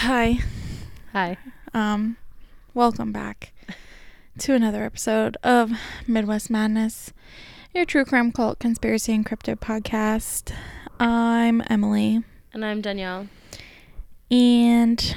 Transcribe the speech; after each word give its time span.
Hi. 0.00 0.38
Hi. 1.12 1.36
Um, 1.74 2.16
welcome 2.74 3.12
back 3.12 3.52
to 4.38 4.54
another 4.54 4.84
episode 4.84 5.36
of 5.42 5.72
Midwest 6.06 6.50
Madness, 6.50 7.12
your 7.74 7.84
true 7.84 8.04
crime 8.04 8.32
cult 8.32 8.58
conspiracy 8.58 9.12
and 9.12 9.26
crypto 9.26 9.54
podcast. 9.54 10.52
I'm 10.98 11.62
Emily, 11.68 12.22
And 12.52 12.64
I'm 12.64 12.80
Danielle. 12.80 13.28
and 14.30 15.16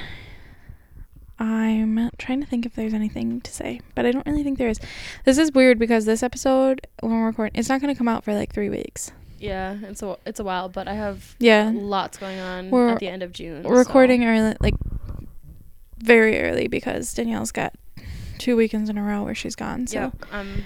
I'm 1.38 2.10
trying 2.18 2.40
to 2.40 2.46
think 2.46 2.64
if 2.66 2.74
there's 2.74 2.94
anything 2.94 3.40
to 3.40 3.52
say, 3.52 3.80
but 3.94 4.06
I 4.06 4.12
don't 4.12 4.26
really 4.26 4.42
think 4.44 4.58
there 4.58 4.68
is. 4.68 4.80
This 5.24 5.38
is 5.38 5.52
weird 5.52 5.78
because 5.78 6.04
this 6.04 6.22
episode, 6.22 6.86
when 7.00 7.12
we're 7.12 7.26
recording, 7.26 7.58
it's 7.58 7.68
not 7.68 7.80
going 7.80 7.92
to 7.92 7.98
come 7.98 8.08
out 8.08 8.24
for 8.24 8.34
like 8.34 8.52
three 8.52 8.68
weeks. 8.68 9.12
Yeah, 9.44 9.76
it's 9.82 10.02
a 10.02 10.16
it's 10.24 10.40
a 10.40 10.44
while, 10.44 10.68
but 10.68 10.88
I 10.88 10.94
have 10.94 11.36
Yeah, 11.38 11.70
lots 11.74 12.16
going 12.18 12.38
on 12.40 12.70
We're- 12.70 12.92
at 12.92 12.98
the 12.98 13.08
end 13.08 13.22
of 13.22 13.32
June. 13.32 13.62
we're 13.62 13.76
recording 13.78 14.24
early, 14.24 14.56
like 14.60 14.74
very 15.98 16.40
early 16.40 16.66
because 16.68 17.12
Danielle's 17.14 17.52
got 17.52 17.74
two 18.38 18.56
weekends 18.56 18.88
in 18.90 18.98
a 18.98 19.02
row 19.02 19.22
where 19.22 19.34
she's 19.34 19.54
gone. 19.54 19.86
So. 19.86 19.94
So 19.94 20.00
Yep, 20.00 20.26
I'm 20.32 20.64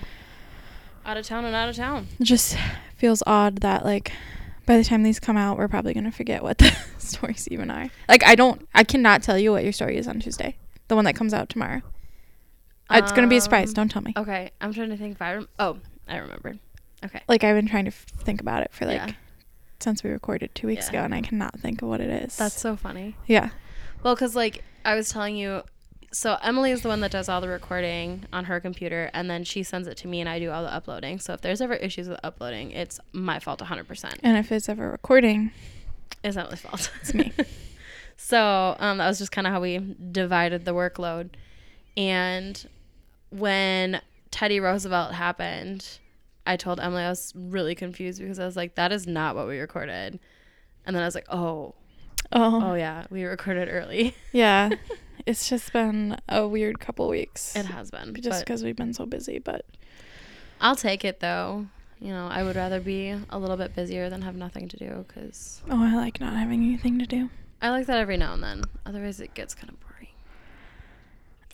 out 1.04 1.16
of 1.16 1.26
town 1.26 1.44
and 1.44 1.54
out 1.54 1.68
of 1.68 1.76
town. 1.76 2.06
it 2.20 2.24
just 2.24 2.56
feels 2.96 3.22
odd 3.26 3.58
that 3.62 3.84
like 3.84 4.12
by 4.66 4.76
the 4.76 4.84
time 4.84 5.02
these 5.02 5.18
come 5.18 5.36
out, 5.36 5.58
we're 5.58 5.68
probably 5.68 5.94
gonna 5.94 6.12
forget 6.12 6.42
what 6.42 6.58
the 6.58 6.74
stories 6.98 7.48
even 7.50 7.70
are. 7.70 7.88
Like 8.08 8.24
I 8.24 8.34
don't, 8.36 8.66
I 8.74 8.84
cannot 8.84 9.22
tell 9.22 9.38
you 9.38 9.50
what 9.52 9.64
your 9.64 9.72
story 9.72 9.96
is 9.96 10.06
on 10.06 10.20
Tuesday, 10.20 10.56
the 10.88 10.94
one 10.96 11.04
that 11.04 11.16
comes 11.16 11.34
out 11.34 11.48
tomorrow. 11.48 11.82
Uh, 12.90 13.00
it's 13.02 13.12
gonna 13.12 13.26
be 13.26 13.36
a 13.36 13.40
surprise. 13.40 13.70
Um, 13.70 13.74
Don't 13.74 13.88
tell 13.90 14.02
me. 14.02 14.14
Okay, 14.16 14.50
I'm 14.60 14.72
trying 14.72 14.90
to 14.90 14.96
think 14.96 15.16
if 15.16 15.22
I 15.22 15.34
rem- 15.34 15.48
oh 15.58 15.78
I 16.08 16.16
remembered. 16.18 16.58
Okay. 17.04 17.22
Like 17.28 17.44
I've 17.44 17.54
been 17.56 17.68
trying 17.68 17.84
to 17.84 17.90
f- 17.90 18.06
think 18.20 18.40
about 18.40 18.62
it 18.62 18.72
for 18.72 18.86
like 18.86 18.96
Yeah. 19.08 19.12
since 19.80 20.02
we 20.02 20.10
recorded 20.10 20.54
two 20.54 20.66
weeks 20.66 20.86
Yeah. 20.86 20.90
ago, 21.00 21.04
and 21.04 21.14
I 21.14 21.20
cannot 21.20 21.58
think 21.60 21.82
of 21.82 21.88
what 21.88 22.00
it 22.00 22.10
is. 22.24 22.36
That's 22.36 22.58
so 22.60 22.76
funny. 22.76 23.16
yeah. 23.26 23.50
Well, 24.02 24.14
because 24.14 24.34
like 24.36 24.62
I 24.84 24.94
was 24.94 25.10
telling 25.10 25.36
you, 25.36 25.62
so 26.12 26.38
Emily 26.42 26.70
is 26.70 26.80
the 26.82 26.88
one 26.88 27.00
that 27.00 27.10
does 27.10 27.28
all 27.28 27.40
the 27.40 27.48
recording 27.48 28.24
on 28.32 28.46
her 28.46 28.60
computer, 28.60 29.10
and 29.12 29.28
then 29.28 29.44
she 29.44 29.62
sends 29.62 29.86
it 29.86 29.96
to 29.98 30.08
me, 30.08 30.20
and 30.20 30.28
I 30.28 30.38
do 30.38 30.50
all 30.50 30.62
the 30.62 30.72
uploading. 30.72 31.18
So 31.18 31.34
if 31.34 31.40
there's 31.42 31.60
ever 31.60 31.74
issues 31.74 32.08
with 32.08 32.18
uploading, 32.24 32.70
it's 32.70 32.98
my 33.12 33.38
fault 33.38 33.60
100%. 33.60 34.14
And 34.22 34.36
if 34.38 34.50
it's 34.50 34.68
ever 34.68 34.90
recording, 34.90 35.50
It's 36.24 36.36
Emily's 36.36 36.60
fault. 36.60 36.90
It's 37.02 37.12
me. 37.14 37.32
so 38.16 38.76
um, 38.78 38.98
that 38.98 39.06
was 39.06 39.18
just 39.18 39.30
kind 39.32 39.46
of 39.46 39.52
how 39.52 39.60
we 39.60 39.94
divided 40.10 40.64
the 40.64 40.72
workload. 40.74 41.30
And 41.96 42.66
when 43.30 44.00
Teddy 44.30 44.60
Roosevelt 44.60 45.12
happened, 45.14 45.98
I 46.48 46.56
told 46.56 46.80
Emily 46.80 47.02
I 47.02 47.10
was 47.10 47.34
really 47.36 47.74
confused 47.74 48.20
because 48.22 48.38
I 48.38 48.46
was 48.46 48.56
like, 48.56 48.74
that 48.76 48.90
is 48.90 49.06
not 49.06 49.36
what 49.36 49.46
we 49.46 49.58
recorded. 49.58 50.18
And 50.86 50.96
then 50.96 51.02
I 51.02 51.06
was 51.06 51.14
like, 51.14 51.26
oh, 51.28 51.74
oh, 52.32 52.70
oh 52.70 52.74
yeah, 52.74 53.04
we 53.10 53.24
recorded 53.24 53.68
early. 53.70 54.14
yeah, 54.32 54.70
it's 55.26 55.46
just 55.50 55.74
been 55.74 56.16
a 56.26 56.48
weird 56.48 56.80
couple 56.80 57.06
weeks. 57.06 57.54
it 57.54 57.66
has 57.66 57.90
been. 57.90 58.14
just 58.14 58.46
because 58.46 58.64
we've 58.64 58.74
been 58.74 58.94
so 58.94 59.04
busy, 59.04 59.38
but 59.38 59.66
I'll 60.58 60.74
take 60.74 61.04
it 61.04 61.20
though. 61.20 61.66
You 62.00 62.12
know, 62.12 62.28
I 62.28 62.42
would 62.42 62.56
rather 62.56 62.80
be 62.80 63.10
a 63.10 63.38
little 63.38 63.58
bit 63.58 63.74
busier 63.74 64.08
than 64.08 64.22
have 64.22 64.34
nothing 64.34 64.68
to 64.68 64.76
do 64.78 65.04
because 65.06 65.60
oh, 65.68 65.84
I 65.84 65.96
like 65.96 66.18
not 66.18 66.32
having 66.32 66.62
anything 66.62 66.98
to 67.00 67.06
do. 67.06 67.28
I 67.60 67.68
like 67.68 67.86
that 67.88 67.98
every 67.98 68.16
now 68.16 68.32
and 68.32 68.42
then. 68.42 68.62
Otherwise, 68.86 69.20
it 69.20 69.34
gets 69.34 69.54
kind 69.54 69.68
of 69.68 69.78
boring. 69.80 69.87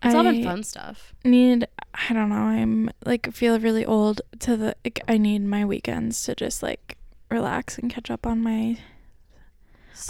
It's 0.04 0.14
all 0.14 0.24
been 0.24 0.44
fun 0.44 0.62
stuff. 0.62 1.14
need 1.24 1.66
I 1.94 2.12
don't 2.12 2.28
know, 2.28 2.36
I'm 2.36 2.90
like 3.04 3.32
feel 3.32 3.58
really 3.58 3.84
old 3.84 4.20
to 4.40 4.56
the 4.56 4.76
like, 4.84 5.00
I 5.08 5.16
need 5.18 5.42
my 5.42 5.64
weekends 5.64 6.22
to 6.24 6.34
just 6.34 6.62
like 6.62 6.96
relax 7.30 7.78
and 7.78 7.90
catch 7.90 8.10
up 8.10 8.26
on 8.26 8.42
my 8.42 8.78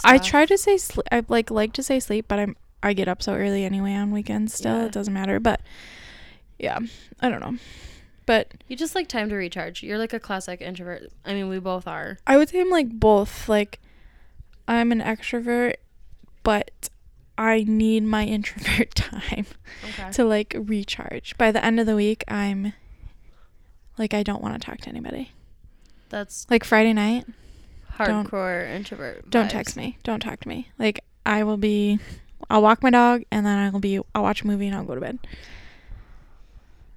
I 0.03 0.17
try 0.17 0.45
to 0.45 0.57
say 0.57 0.77
sleep 0.77 1.07
I 1.11 1.23
like 1.27 1.51
like 1.51 1.73
to 1.73 1.83
say 1.83 1.99
sleep, 1.99 2.25
but 2.27 2.39
I'm 2.39 2.55
I 2.83 2.93
get 2.93 3.07
up 3.07 3.23
so 3.23 3.33
early 3.33 3.63
anyway 3.63 3.93
on 3.93 4.11
weekends 4.11 4.53
still. 4.53 4.77
Yeah. 4.77 4.85
It 4.85 4.91
doesn't 4.91 5.13
matter, 5.13 5.39
but 5.39 5.61
yeah, 6.59 6.79
I 7.19 7.29
don't 7.29 7.39
know. 7.39 7.57
But 8.25 8.53
You 8.67 8.75
just 8.75 8.95
like 8.95 9.07
time 9.07 9.29
to 9.29 9.35
recharge. 9.35 9.83
You're 9.83 9.97
like 9.97 10.13
a 10.13 10.19
classic 10.19 10.61
introvert. 10.61 11.11
I 11.25 11.33
mean, 11.33 11.47
we 11.47 11.59
both 11.59 11.87
are. 11.87 12.17
I 12.25 12.37
would 12.37 12.49
say 12.49 12.59
I'm 12.59 12.69
like 12.69 12.89
both. 12.89 13.47
Like 13.47 13.79
I'm 14.67 14.91
an 14.91 15.01
extrovert, 15.01 15.75
but 16.43 16.89
I 17.55 17.63
need 17.63 18.03
my 18.03 18.23
introvert 18.37 18.93
time. 18.95 19.45
Okay. 19.89 20.11
to 20.11 20.23
like 20.25 20.55
recharge. 20.57 21.37
By 21.37 21.51
the 21.51 21.63
end 21.63 21.79
of 21.79 21.85
the 21.85 21.95
week, 21.95 22.23
I'm 22.27 22.73
like 23.97 24.13
I 24.13 24.23
don't 24.23 24.41
want 24.43 24.59
to 24.61 24.65
talk 24.65 24.79
to 24.81 24.89
anybody. 24.89 25.31
That's 26.09 26.45
Like 26.49 26.63
Friday 26.63 26.93
night, 26.93 27.25
don't- 27.97 28.29
hardcore 28.29 28.69
introvert. 28.69 29.29
don't 29.29 29.49
text 29.49 29.75
me. 29.75 29.97
Don't 30.03 30.19
talk 30.19 30.39
to 30.41 30.47
me. 30.47 30.69
Like 30.77 31.03
I 31.25 31.43
will 31.43 31.57
be 31.57 31.99
I'll 32.49 32.61
walk 32.61 32.83
my 32.83 32.89
dog 32.91 33.23
and 33.31 33.45
then 33.45 33.57
I'll 33.73 33.79
be 33.79 33.99
I'll 34.13 34.21
watch 34.23 34.43
a 34.43 34.47
movie 34.47 34.67
and 34.67 34.75
I'll 34.75 34.83
go 34.83 34.95
to 34.95 35.01
bed. 35.01 35.17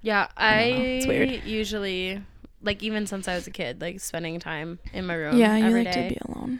Yeah, 0.01 0.27
I 0.37 0.53
I. 0.53 0.61
It's 0.63 1.07
weird. 1.07 1.43
usually 1.45 2.21
like 2.61 2.83
even 2.83 3.07
since 3.07 3.27
I 3.27 3.35
was 3.35 3.47
a 3.47 3.51
kid, 3.51 3.81
like 3.81 3.99
spending 3.99 4.39
time 4.39 4.79
in 4.93 5.05
my 5.05 5.15
room 5.15 5.37
yeah, 5.37 5.55
you 5.57 5.65
every 5.65 5.83
like 5.85 5.93
day 5.93 6.09
to 6.09 6.15
be 6.15 6.21
alone. 6.33 6.59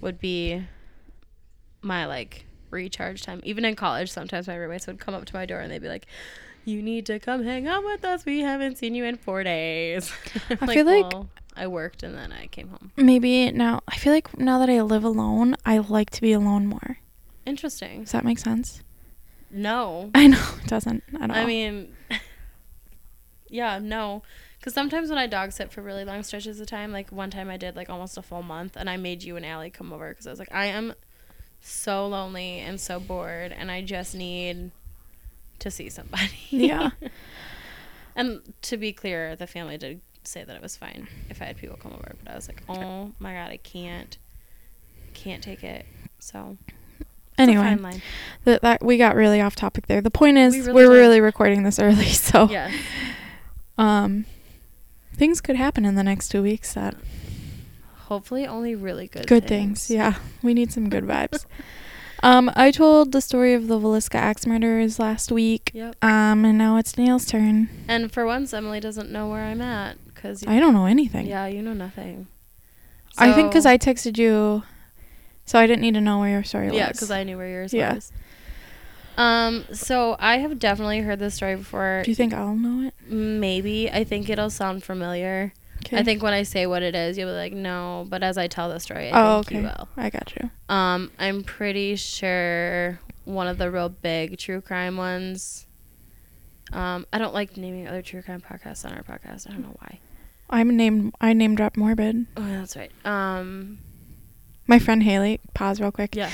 would 0.00 0.18
be 0.20 0.64
my 1.82 2.06
like 2.06 2.44
recharge 2.70 3.22
time. 3.22 3.40
Even 3.44 3.64
in 3.64 3.76
college, 3.76 4.10
sometimes 4.10 4.46
my 4.46 4.56
roommates 4.56 4.86
would 4.86 4.98
come 4.98 5.14
up 5.14 5.24
to 5.26 5.34
my 5.34 5.46
door 5.46 5.60
and 5.60 5.70
they'd 5.70 5.82
be 5.82 5.88
like, 5.88 6.06
"You 6.64 6.82
need 6.82 7.06
to 7.06 7.18
come 7.18 7.44
hang 7.44 7.66
out 7.66 7.84
with 7.84 8.04
us. 8.04 8.24
We 8.24 8.40
haven't 8.40 8.78
seen 8.78 8.94
you 8.94 9.04
in 9.04 9.16
four 9.16 9.42
days." 9.44 10.12
I 10.50 10.66
feel 10.66 10.86
like- 10.86 11.12
well, 11.12 11.28
I 11.56 11.66
worked 11.66 12.02
and 12.02 12.14
then 12.14 12.32
I 12.32 12.46
came 12.46 12.68
home. 12.68 12.92
Maybe 12.96 13.50
now 13.52 13.80
I 13.88 13.96
feel 13.96 14.12
like 14.12 14.38
now 14.38 14.58
that 14.60 14.70
I 14.70 14.80
live 14.82 15.04
alone, 15.04 15.56
I 15.66 15.78
like 15.78 16.10
to 16.10 16.20
be 16.20 16.32
alone 16.32 16.66
more. 16.66 16.98
Interesting. 17.44 18.02
Does 18.02 18.12
that 18.12 18.24
make 18.24 18.38
sense? 18.38 18.82
No, 19.50 20.10
I 20.14 20.28
know 20.28 20.44
it 20.62 20.68
doesn't 20.68 21.02
at 21.20 21.30
all. 21.30 21.36
I 21.36 21.44
mean, 21.44 21.94
yeah, 23.48 23.78
no. 23.78 24.22
Because 24.58 24.74
sometimes 24.74 25.08
when 25.08 25.18
I 25.18 25.26
dog 25.26 25.52
sit 25.52 25.72
for 25.72 25.80
really 25.82 26.04
long 26.04 26.22
stretches 26.22 26.60
of 26.60 26.66
time, 26.66 26.92
like 26.92 27.10
one 27.10 27.30
time 27.30 27.48
I 27.48 27.56
did 27.56 27.76
like 27.76 27.88
almost 27.90 28.16
a 28.18 28.22
full 28.22 28.42
month, 28.42 28.76
and 28.76 28.88
I 28.90 28.96
made 28.96 29.22
you 29.22 29.36
and 29.36 29.44
Allie 29.44 29.70
come 29.70 29.92
over 29.92 30.10
because 30.10 30.26
I 30.26 30.30
was 30.30 30.38
like, 30.38 30.54
I 30.54 30.66
am 30.66 30.94
so 31.60 32.06
lonely 32.06 32.58
and 32.58 32.80
so 32.80 32.98
bored, 33.00 33.52
and 33.52 33.70
I 33.70 33.82
just 33.82 34.14
need 34.14 34.70
to 35.58 35.70
see 35.70 35.88
somebody. 35.88 36.30
Yeah. 36.50 36.90
and 38.16 38.40
to 38.62 38.76
be 38.76 38.92
clear, 38.92 39.36
the 39.36 39.46
family 39.46 39.78
did 39.78 40.00
say 40.24 40.44
that 40.44 40.54
it 40.56 40.62
was 40.62 40.76
fine 40.76 41.08
if 41.28 41.40
I 41.40 41.46
had 41.46 41.56
people 41.56 41.76
come 41.76 41.92
over, 41.92 42.14
but 42.24 42.32
I 42.32 42.34
was 42.34 42.48
like, 42.48 42.62
oh 42.68 43.12
my 43.18 43.32
god, 43.34 43.50
I 43.50 43.58
can't, 43.58 44.16
can't 45.14 45.42
take 45.42 45.62
it. 45.64 45.86
So 46.18 46.56
anyway, 47.38 48.00
that 48.44 48.62
that 48.62 48.84
we 48.84 48.98
got 48.98 49.16
really 49.16 49.40
off 49.40 49.56
topic 49.56 49.86
there. 49.86 50.00
The 50.00 50.10
point 50.10 50.38
is 50.38 50.54
We 50.54 50.60
really 50.60 50.74
we're 50.74 50.94
did. 50.94 50.98
really 50.98 51.20
recording 51.20 51.62
this 51.62 51.78
early, 51.78 52.04
so 52.08 52.48
yeah. 52.50 52.70
um 53.78 54.26
things 55.14 55.40
could 55.40 55.56
happen 55.56 55.84
in 55.84 55.94
the 55.94 56.04
next 56.04 56.28
two 56.28 56.42
weeks 56.42 56.74
that 56.74 56.94
Hopefully, 58.10 58.46
only 58.46 58.74
really 58.74 59.06
good. 59.06 59.26
good 59.26 59.46
things. 59.46 59.88
Yeah, 59.88 60.16
we 60.42 60.52
need 60.52 60.72
some 60.72 60.88
good 60.90 61.04
vibes. 61.04 61.46
um, 62.24 62.50
I 62.56 62.72
told 62.72 63.12
the 63.12 63.20
story 63.20 63.54
of 63.54 63.68
the 63.68 63.78
Villisca 63.78 64.16
axe 64.16 64.46
murders 64.46 64.98
last 64.98 65.30
week. 65.30 65.70
Yep. 65.72 65.94
Um, 66.02 66.44
and 66.44 66.58
now 66.58 66.76
it's 66.76 66.98
Neil's 66.98 67.24
turn. 67.24 67.68
And 67.86 68.12
for 68.12 68.26
once, 68.26 68.52
Emily 68.52 68.80
doesn't 68.80 69.10
know 69.12 69.28
where 69.28 69.44
I'm 69.44 69.62
at 69.62 69.96
because 70.06 70.44
I 70.46 70.58
don't 70.58 70.74
know 70.74 70.86
anything. 70.86 71.26
yeah, 71.26 71.46
you 71.46 71.62
know 71.62 71.72
nothing. 71.72 72.26
I 73.16 73.32
think 73.32 73.50
because 73.50 73.64
I 73.64 73.78
texted 73.78 74.18
you, 74.18 74.64
so 75.46 75.58
I 75.58 75.66
didn't 75.68 75.82
need 75.82 75.94
to 75.94 76.00
know 76.00 76.18
where 76.18 76.30
your 76.30 76.42
story 76.44 76.66
was. 76.66 76.74
yeah, 76.76 76.88
because 76.90 77.10
I 77.12 77.22
knew 77.22 77.36
where 77.36 77.48
yours 77.48 77.72
Yeah. 77.72 77.94
was. 77.94 78.12
Um, 79.16 79.66
so 79.72 80.16
I 80.18 80.38
have 80.38 80.58
definitely 80.58 81.00
heard 81.00 81.18
this 81.20 81.34
story 81.34 81.56
before. 81.56 82.02
Do 82.04 82.10
you 82.10 82.14
think 82.14 82.32
I'll 82.34 82.54
know 82.56 82.88
it? 82.88 82.94
Maybe 83.12 83.90
I 83.90 84.02
think 84.02 84.28
it'll 84.30 84.50
sound 84.50 84.82
familiar. 84.82 85.52
I 85.92 86.02
think 86.02 86.22
when 86.22 86.32
I 86.34 86.42
say 86.44 86.66
what 86.66 86.82
it 86.82 86.94
is, 86.94 87.16
you'll 87.18 87.28
be 87.30 87.36
like, 87.36 87.52
no. 87.52 88.06
But 88.08 88.22
as 88.22 88.36
I 88.38 88.46
tell 88.46 88.68
the 88.68 88.78
story, 88.80 89.10
I 89.10 89.36
Oh, 89.38 89.42
think 89.42 89.64
okay. 89.66 89.84
I 89.96 90.10
got 90.10 90.32
you. 90.40 90.50
Um, 90.74 91.10
I'm 91.18 91.42
pretty 91.42 91.96
sure 91.96 93.00
one 93.24 93.46
of 93.48 93.58
the 93.58 93.70
real 93.70 93.88
big 93.88 94.38
true 94.38 94.60
crime 94.60 94.96
ones. 94.96 95.66
Um, 96.72 97.06
I 97.12 97.18
don't 97.18 97.34
like 97.34 97.56
naming 97.56 97.88
other 97.88 98.02
true 98.02 98.22
crime 98.22 98.40
podcasts 98.40 98.84
on 98.84 98.92
our 98.92 99.02
podcast. 99.02 99.48
I 99.48 99.52
don't 99.52 99.62
know 99.62 99.76
why. 99.80 99.98
I'm 100.50 100.76
named. 100.76 101.14
I 101.20 101.32
name 101.32 101.54
dropped 101.54 101.76
Morbid. 101.76 102.26
Oh, 102.36 102.42
that's 102.46 102.76
right. 102.76 102.92
Um, 103.04 103.78
My 104.66 104.78
friend 104.78 105.02
Haley. 105.02 105.40
Pause 105.54 105.80
real 105.80 105.92
quick. 105.92 106.14
yeah. 106.14 106.30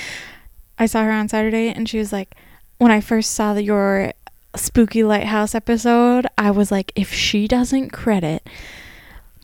I 0.79 0.85
saw 0.85 1.03
her 1.03 1.11
on 1.11 1.27
Saturday, 1.29 1.69
and 1.69 1.89
she 1.89 1.97
was 1.97 2.11
like, 2.13 2.35
when 2.77 2.91
I 2.91 3.01
first 3.01 3.31
saw 3.31 3.53
the, 3.55 3.63
your 3.63 4.13
spooky 4.55 5.03
lighthouse 5.03 5.55
episode, 5.55 6.27
I 6.37 6.51
was 6.51 6.71
like, 6.71 6.91
if 6.95 7.11
she 7.11 7.47
doesn't 7.47 7.89
credit 7.89 8.47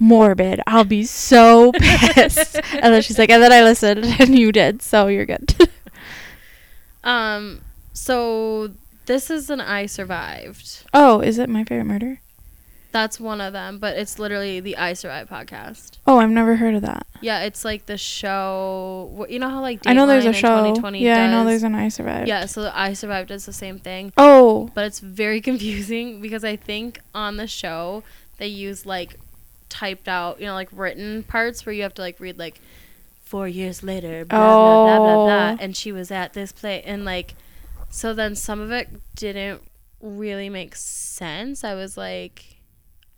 morbid, 0.04 0.62
I'll 0.68 0.84
be 0.84 1.04
so 1.06 1.72
pissed. 1.80 2.56
and 2.74 2.94
then 2.94 3.02
she's 3.02 3.18
like, 3.18 3.30
and 3.30 3.42
then 3.42 3.52
I 3.54 3.64
listened, 3.64 4.06
and 4.20 4.38
you 4.38 4.52
did, 4.52 4.82
so 4.82 5.08
you're 5.08 5.26
good. 5.26 5.56
Um, 7.04 7.62
so 7.92 8.72
this 9.08 9.30
is 9.30 9.50
an 9.50 9.60
I 9.60 9.88
survived. 9.88 10.86
oh, 10.94 11.20
is 11.20 11.38
it 11.38 11.50
my 11.50 11.64
favorite 11.66 11.84
murder? 11.86 12.22
That's 12.94 13.20
one 13.20 13.42
of 13.42 13.52
them, 13.54 13.80
but 13.80 13.98
it's 13.98 14.20
literally 14.20 14.60
the 14.60 14.78
I 14.78 14.94
Survive 14.94 15.28
podcast. 15.28 15.98
Oh, 16.06 16.20
I've 16.20 16.30
never 16.30 16.56
heard 16.58 16.76
of 16.76 16.84
that. 16.84 17.06
Yeah, 17.22 17.42
it's 17.42 17.66
like 17.66 17.88
the 17.88 17.98
show. 17.98 19.26
You 19.28 19.40
know 19.40 19.50
how 19.50 19.62
like 19.62 19.80
I 19.88 19.94
know 19.94 20.06
there's 20.06 20.26
Dateline 20.26 20.30
a 20.30 20.34
show. 20.34 20.58
2020 20.60 21.00
Yeah, 21.04 21.24
I 21.26 21.32
know 21.32 21.44
there's 21.44 21.64
an 21.64 21.74
I 21.76 21.90
Survived. 21.90 22.28
Yeah, 22.28 22.46
so 22.46 22.62
the 22.62 22.78
I 22.78 22.94
Survived 22.94 23.30
does 23.30 23.46
the 23.48 23.52
same 23.54 23.80
thing, 23.80 24.14
Oh, 24.16 24.70
but 24.76 24.86
it's 24.86 25.00
very 25.00 25.42
confusing 25.42 26.22
because 26.22 26.44
I 26.44 26.56
think 26.56 27.00
on 27.16 27.38
the 27.38 27.48
show 27.48 28.04
they 28.38 28.48
use 28.48 28.86
like 28.86 29.20
typed 29.74 30.08
out, 30.08 30.40
you 30.40 30.46
know, 30.46 30.54
like 30.54 30.70
written 30.72 31.24
parts 31.24 31.66
where 31.66 31.74
you 31.74 31.82
have 31.82 31.96
to 31.96 32.02
like 32.02 32.20
read 32.20 32.38
like 32.38 32.62
four 33.24 33.48
years 33.48 33.82
later, 33.82 34.24
blah 34.26 34.38
blah 34.38 34.86
blah 34.86 34.98
blah 35.00 35.24
Oh. 35.24 35.26
blah, 35.26 35.58
and 35.60 35.76
she 35.76 35.92
was 35.92 36.12
at 36.12 36.34
this 36.34 36.52
place, 36.52 36.84
and 36.86 37.04
like, 37.04 37.34
so 37.90 38.14
then 38.14 38.36
some 38.36 38.60
of 38.62 38.72
it 38.72 38.88
didn't 39.16 39.62
really 40.02 40.50
make 40.50 40.76
sense. 40.76 41.64
I 41.64 41.74
was 41.76 41.98
like. 41.98 42.46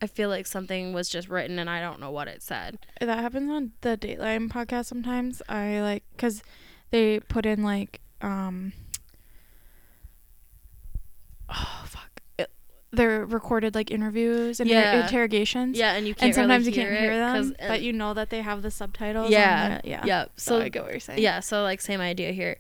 I 0.02 0.08
feel 0.08 0.28
like 0.28 0.46
something 0.46 0.92
was 0.94 1.08
just 1.10 1.30
written 1.30 1.58
and 1.58 1.70
I 1.70 1.80
don't 1.80 2.02
know 2.02 2.12
what 2.12 2.28
it 2.28 2.44
said. 2.44 2.78
that 3.00 3.18
happens 3.20 3.50
on 3.50 3.72
the 3.80 3.98
Dateline 3.98 4.50
podcast 4.50 4.86
sometimes. 4.88 5.42
I 5.48 5.80
like 5.80 6.04
because 6.12 6.44
they 6.92 7.22
put 7.22 7.46
in 7.46 7.64
like 7.64 8.02
um. 8.22 8.74
Oh 11.50 11.85
they're 12.96 13.26
recorded 13.26 13.76
like 13.76 13.92
interviews 13.92 14.60
and 14.60 14.70
Yeah. 14.70 15.04
interrogations. 15.06 15.78
Yeah, 15.78 15.94
and 15.94 16.08
you 16.08 16.14
can't 16.16 16.28
and 16.28 16.36
sometimes 16.36 16.66
really 16.66 16.78
you 16.78 16.84
can't 16.84 16.94
hear 17.00 17.12
hear 17.12 17.18
them, 17.20 17.56
but 17.68 17.82
you 17.82 17.94
know 17.94 18.14
that 18.14 18.30
they 18.30 18.42
have 18.42 18.62
the 18.62 18.72
subtitles. 18.72 19.30
Yeah, 19.32 19.82
the- 19.82 19.90
yeah, 19.90 20.04
yeah. 20.06 20.26
So, 20.38 20.60
So 20.60 20.62
I 20.66 20.70
get 20.70 20.84
what 20.84 20.92
you're 20.92 21.00
saying. 21.00 21.22
Yeah, 21.22 21.40
so 21.42 21.62
like 21.64 21.82
same 21.82 22.02
idea 22.02 22.32
here. 22.32 22.58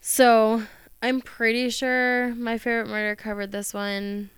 So 0.00 0.62
I'm 1.02 1.20
pretty 1.20 1.70
sure 1.70 2.34
my 2.34 2.58
favorite 2.58 2.88
murder 2.88 3.14
covered 3.16 3.52
this 3.52 3.72
one, 3.72 4.30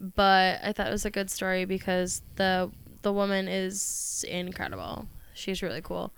but 0.00 0.60
I 0.62 0.72
thought 0.72 0.86
it 0.88 0.90
was 0.92 1.04
a 1.04 1.10
good 1.10 1.30
story 1.30 1.64
because 1.64 2.22
the 2.36 2.70
the 3.02 3.12
woman 3.12 3.48
is 3.48 4.24
incredible. 4.28 5.06
She's 5.34 5.62
really 5.62 5.80
cool. 5.82 6.12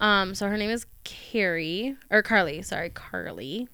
Um, 0.00 0.34
so 0.34 0.48
her 0.48 0.56
name 0.56 0.70
is 0.70 0.86
Carrie 1.04 1.96
or 2.10 2.22
Karli, 2.22 2.62
sorry, 2.62 2.90
Karli. 2.90 3.68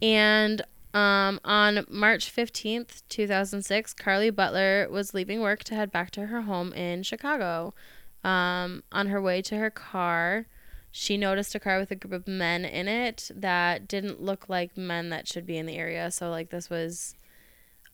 And 0.00 0.62
um, 0.94 1.40
on 1.44 1.86
March 1.88 2.34
15th, 2.34 3.02
2006, 3.08 3.94
Karli 3.94 4.30
Butler 4.30 4.88
was 4.90 5.14
leaving 5.14 5.40
work 5.40 5.64
to 5.64 5.74
head 5.74 5.90
back 5.90 6.10
to 6.12 6.26
her 6.26 6.42
home 6.42 6.72
in 6.74 7.02
Chicago. 7.02 7.74
Um, 8.22 8.82
on 8.92 9.08
her 9.08 9.20
way 9.20 9.42
to 9.42 9.56
her 9.56 9.70
car, 9.70 10.46
she 10.90 11.16
noticed 11.16 11.54
a 11.54 11.60
car 11.60 11.78
with 11.78 11.90
a 11.90 11.96
group 11.96 12.12
of 12.12 12.28
men 12.28 12.64
in 12.64 12.88
it 12.88 13.30
that 13.34 13.88
didn't 13.88 14.20
look 14.20 14.48
like 14.48 14.76
men 14.76 15.08
that 15.08 15.26
should 15.26 15.46
be 15.46 15.56
in 15.56 15.66
the 15.66 15.76
area. 15.76 16.10
So, 16.10 16.28
like, 16.28 16.50
this 16.50 16.68
was 16.68 17.14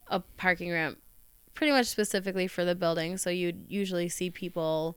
a 0.08 0.20
parking 0.20 0.72
ramp 0.72 0.98
pretty 1.54 1.72
much 1.72 1.86
specifically 1.86 2.48
for 2.48 2.64
the 2.64 2.74
building. 2.74 3.16
So, 3.16 3.30
you'd 3.30 3.66
usually 3.68 4.08
see 4.08 4.28
people 4.28 4.96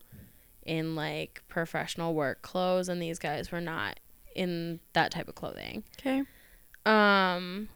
in 0.63 0.95
like 0.95 1.43
professional 1.47 2.13
work 2.15 2.41
clothes, 2.41 2.89
and 2.89 3.01
these 3.01 3.19
guys 3.19 3.51
were 3.51 3.61
not 3.61 3.99
in 4.35 4.79
that 4.93 5.11
type 5.11 5.27
of 5.27 5.35
clothing. 5.35 5.83
Okay. 5.99 6.23
Um, 6.85 7.69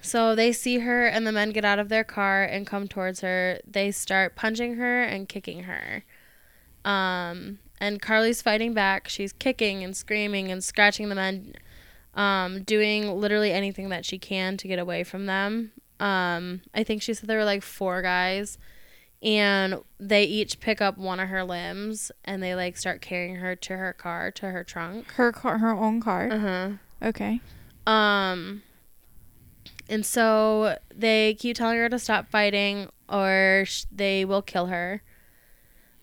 so 0.00 0.34
they 0.34 0.52
see 0.52 0.80
her, 0.80 1.06
and 1.06 1.26
the 1.26 1.32
men 1.32 1.50
get 1.50 1.64
out 1.64 1.78
of 1.78 1.88
their 1.88 2.04
car 2.04 2.44
and 2.44 2.66
come 2.66 2.88
towards 2.88 3.20
her. 3.20 3.58
They 3.66 3.90
start 3.90 4.36
punching 4.36 4.74
her 4.74 5.02
and 5.02 5.28
kicking 5.28 5.64
her. 5.64 6.04
Um, 6.84 7.58
and 7.80 8.00
Karli's 8.00 8.42
fighting 8.42 8.74
back. 8.74 9.08
She's 9.08 9.32
kicking 9.32 9.82
and 9.82 9.96
screaming 9.96 10.50
and 10.50 10.62
scratching 10.62 11.08
the 11.08 11.14
men, 11.14 11.54
um, 12.14 12.62
doing 12.62 13.18
literally 13.18 13.52
anything 13.52 13.88
that 13.88 14.04
she 14.04 14.18
can 14.18 14.56
to 14.58 14.68
get 14.68 14.78
away 14.78 15.04
from 15.04 15.26
them. 15.26 15.72
Um, 16.00 16.60
I 16.74 16.84
think 16.84 17.02
she 17.02 17.14
said 17.14 17.28
there 17.28 17.38
were 17.38 17.44
like 17.44 17.62
four 17.62 18.02
guys, 18.02 18.58
and 19.22 19.76
they 19.98 20.24
each 20.24 20.60
pick 20.60 20.82
up 20.82 20.98
one 20.98 21.18
of 21.18 21.28
her 21.30 21.44
limbs 21.44 22.12
and 22.24 22.42
they 22.42 22.54
like 22.54 22.76
start 22.76 23.00
carrying 23.00 23.36
her 23.36 23.56
to 23.56 23.76
her 23.76 23.94
car, 23.94 24.30
to 24.32 24.50
her 24.50 24.62
trunk. 24.62 25.10
Her 25.12 25.32
car, 25.32 25.58
her 25.58 25.72
own 25.72 26.00
car. 26.00 26.30
Uh 26.30 26.38
huh. 26.38 26.70
Okay. 27.02 27.40
Um, 27.86 28.62
and 29.88 30.04
so 30.04 30.78
they 30.94 31.34
keep 31.34 31.56
telling 31.56 31.78
her 31.78 31.88
to 31.88 31.98
stop 31.98 32.28
fighting 32.28 32.88
or 33.08 33.64
sh- 33.66 33.84
they 33.92 34.24
will 34.24 34.42
kill 34.42 34.66
her. 34.66 35.02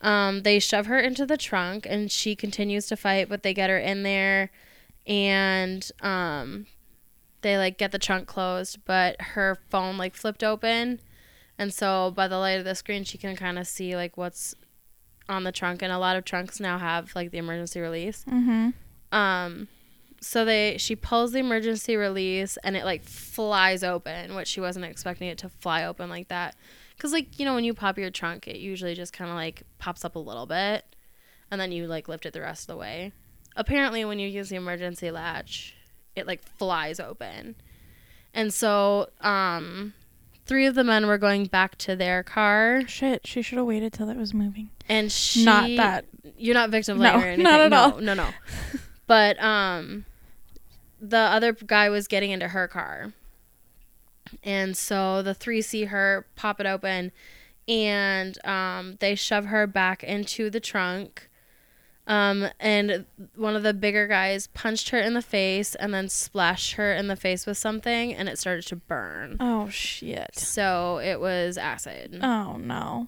Um, 0.02 0.42
they 0.42 0.60
shove 0.60 0.88
her 0.88 1.00
into 1.00 1.26
the 1.26 1.38
trunk 1.38 1.86
and 1.90 2.12
she 2.12 2.36
continues 2.36 2.88
to 2.88 2.96
fight, 2.96 3.30
but 3.30 3.44
they 3.44 3.54
get 3.54 3.70
her 3.70 3.78
in 3.78 4.04
there 4.04 4.52
and 5.06 5.90
um, 6.02 6.66
they 7.42 7.58
like 7.58 7.78
get 7.78 7.92
the 7.92 8.00
trunk 8.00 8.28
closed, 8.28 8.80
but 8.86 9.20
her 9.22 9.58
phone 9.70 9.98
like 9.98 10.16
flipped 10.16 10.44
open. 10.44 11.00
And 11.58 11.74
so 11.74 12.12
by 12.16 12.28
the 12.28 12.38
light 12.38 12.60
of 12.60 12.66
the 12.66 12.76
screen, 12.76 13.04
she 13.04 13.18
can 13.18 13.36
kind 13.36 13.60
of 13.60 13.68
see 13.68 13.96
like 13.96 14.18
what's 14.18 14.56
on 15.30 15.44
the 15.44 15.52
trunk. 15.52 15.82
And 15.82 15.92
a 15.92 16.00
lot 16.00 16.16
of 16.16 16.26
trunks 16.26 16.60
now 16.60 16.78
have 16.78 17.16
like 17.16 17.32
the 17.32 17.38
emergency 17.38 17.80
release. 17.80 18.26
Mm-hmm. 18.28 18.70
Um, 19.16 19.68
so 20.22 20.46
they 20.46 20.78
she 20.78 20.96
pulls 20.96 21.32
the 21.32 21.40
emergency 21.40 21.96
release 21.96 22.58
and 22.64 22.78
it 22.78 22.86
like 22.86 23.04
flies 23.04 23.84
open, 23.84 24.36
which 24.36 24.48
she 24.48 24.62
wasn't 24.62 24.86
expecting 24.86 25.28
it 25.28 25.38
to 25.40 25.50
fly 25.50 25.84
open 25.84 26.10
like 26.10 26.28
that. 26.30 26.56
Cause 27.00 27.12
like 27.12 27.40
you 27.40 27.46
know 27.46 27.56
when 27.56 27.64
you 27.64 27.74
pop 27.74 27.98
your 27.98 28.12
trunk, 28.12 28.48
it 28.48 28.58
usually 28.58 28.94
just 28.94 29.12
kind 29.14 29.30
of 29.32 29.36
like 29.36 29.64
pops 29.80 30.06
up 30.06 30.16
a 30.16 30.20
little 30.20 30.46
bit, 30.46 30.86
and 31.50 31.60
then 31.60 31.72
you 31.72 31.88
like 31.88 32.08
lift 32.08 32.26
it 32.28 32.34
the 32.34 32.42
rest 32.42 32.64
of 32.64 32.68
the 32.68 32.78
way. 32.78 33.12
Apparently, 33.56 34.06
when 34.06 34.20
you 34.20 34.28
use 34.30 34.50
the 34.50 34.56
emergency 34.56 35.10
latch, 35.12 35.76
it 36.16 36.28
like 36.28 36.42
flies 36.58 37.00
open, 37.00 37.56
and 38.36 38.54
so 38.54 39.10
um, 39.22 39.94
three 40.46 40.68
of 40.68 40.76
the 40.76 40.84
men 40.84 41.08
were 41.08 41.18
going 41.18 41.46
back 41.46 41.76
to 41.80 41.96
their 41.96 42.22
car, 42.22 42.84
Shit, 42.88 43.26
she 43.26 43.42
should 43.42 43.58
have 43.58 43.66
waited 43.68 43.92
till 43.94 44.08
it 44.10 44.18
was 44.18 44.34
moving. 44.34 44.70
and 44.88 45.12
she 45.12 45.44
Not 45.44 45.68
that. 45.78 46.06
you're 46.38 46.54
not 46.54 46.70
victim 46.70 47.00
No, 47.00 47.14
blaming 47.14 47.24
or 47.24 47.28
anything. 47.32 47.44
not 47.44 47.60
at 47.62 47.72
no, 47.72 47.78
all. 47.78 48.00
No, 48.00 48.14
no. 48.14 48.28
but 49.08 49.42
um, 49.44 50.06
the 51.02 51.18
other 51.18 51.52
guy 51.54 51.90
was 51.90 52.08
getting 52.08 52.32
into 52.32 52.50
her 52.50 52.68
car, 52.68 53.12
and 54.44 54.78
so 54.78 55.22
the 55.22 55.34
three 55.34 55.62
see 55.62 55.86
her 55.86 56.28
pop 56.36 56.60
it 56.60 56.68
open, 56.68 57.12
and 57.68 58.38
um, 58.46 58.98
they 59.00 59.16
shove 59.16 59.46
her 59.46 59.66
back 59.68 60.04
into 60.04 60.50
the 60.50 60.60
trunk. 60.60 61.28
Um, 62.08 62.50
and 62.60 63.06
one 63.36 63.56
of 63.56 63.64
the 63.64 63.74
bigger 63.74 64.08
guys 64.08 64.48
punched 64.48 64.90
her 64.90 65.00
in 65.00 65.14
the 65.14 65.22
face 65.22 65.76
and 65.76 65.94
then 65.94 66.10
splashed 66.10 66.74
her 66.74 66.94
in 66.94 67.08
the 67.08 67.16
face 67.16 67.46
with 67.46 67.58
something, 67.58 68.14
and 68.14 68.28
it 68.28 68.38
started 68.38 68.66
to 68.68 68.76
burn. 68.76 69.38
Oh 69.40 69.70
shit. 69.70 70.32
So 70.36 71.00
it 71.00 71.20
was 71.20 71.58
acid. 71.58 72.20
Oh 72.22 72.58
no. 72.58 73.08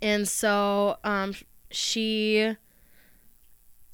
And 0.00 0.26
so 0.28 0.96
um, 1.04 1.34
she 1.70 2.56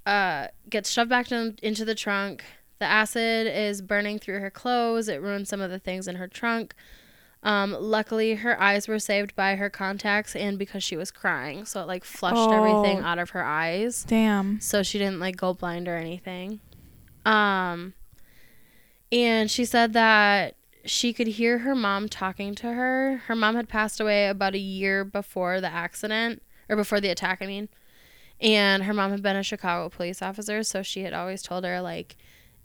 uh, 0.06 0.48
gets 0.68 0.90
shoved 0.90 1.10
back 1.10 1.32
in, 1.32 1.58
into 1.62 1.84
the 1.84 1.94
trunk. 1.94 2.44
The 2.80 2.86
acid 2.86 3.46
is 3.46 3.82
burning 3.82 4.18
through 4.18 4.40
her 4.40 4.50
clothes. 4.50 5.06
It 5.08 5.20
ruined 5.22 5.46
some 5.46 5.60
of 5.60 5.70
the 5.70 5.78
things 5.78 6.08
in 6.08 6.16
her 6.16 6.26
trunk. 6.26 6.74
Um, 7.42 7.76
luckily, 7.78 8.34
her 8.36 8.60
eyes 8.60 8.88
were 8.88 8.98
saved 8.98 9.36
by 9.36 9.56
her 9.56 9.70
contacts 9.70 10.34
and 10.34 10.58
because 10.58 10.82
she 10.82 10.96
was 10.96 11.10
crying. 11.10 11.64
So 11.66 11.80
it 11.82 11.86
like 11.86 12.04
flushed 12.04 12.50
everything 12.50 13.00
Oh. 13.02 13.06
out 13.06 13.18
of 13.18 13.30
her 13.30 13.44
eyes. 13.44 14.04
Damn. 14.04 14.60
So 14.60 14.82
she 14.82 14.98
didn't 14.98 15.20
like 15.20 15.36
go 15.36 15.52
blind 15.54 15.88
or 15.88 15.96
anything. 15.96 16.60
Um, 17.26 17.92
and 19.12 19.50
she 19.50 19.64
said 19.66 19.92
that 19.92 20.56
she 20.84 21.12
could 21.12 21.26
hear 21.26 21.58
her 21.58 21.74
mom 21.74 22.08
talking 22.08 22.54
to 22.56 22.72
her. 22.72 23.22
Her 23.26 23.36
mom 23.36 23.56
had 23.56 23.68
passed 23.68 24.00
away 24.00 24.28
about 24.28 24.54
a 24.54 24.58
year 24.58 25.04
before 25.04 25.60
the 25.60 25.70
accident 25.70 26.42
or 26.68 26.76
before 26.76 27.00
the 27.00 27.10
attack, 27.10 27.38
I 27.42 27.46
mean. 27.46 27.68
And 28.40 28.84
her 28.84 28.94
mom 28.94 29.10
had 29.10 29.22
been 29.22 29.36
a 29.36 29.42
Chicago 29.42 29.90
police 29.90 30.22
officer, 30.22 30.62
so 30.62 30.82
she 30.82 31.02
had 31.02 31.12
always 31.12 31.42
told 31.42 31.64
her 31.64 31.82
like 31.82 32.16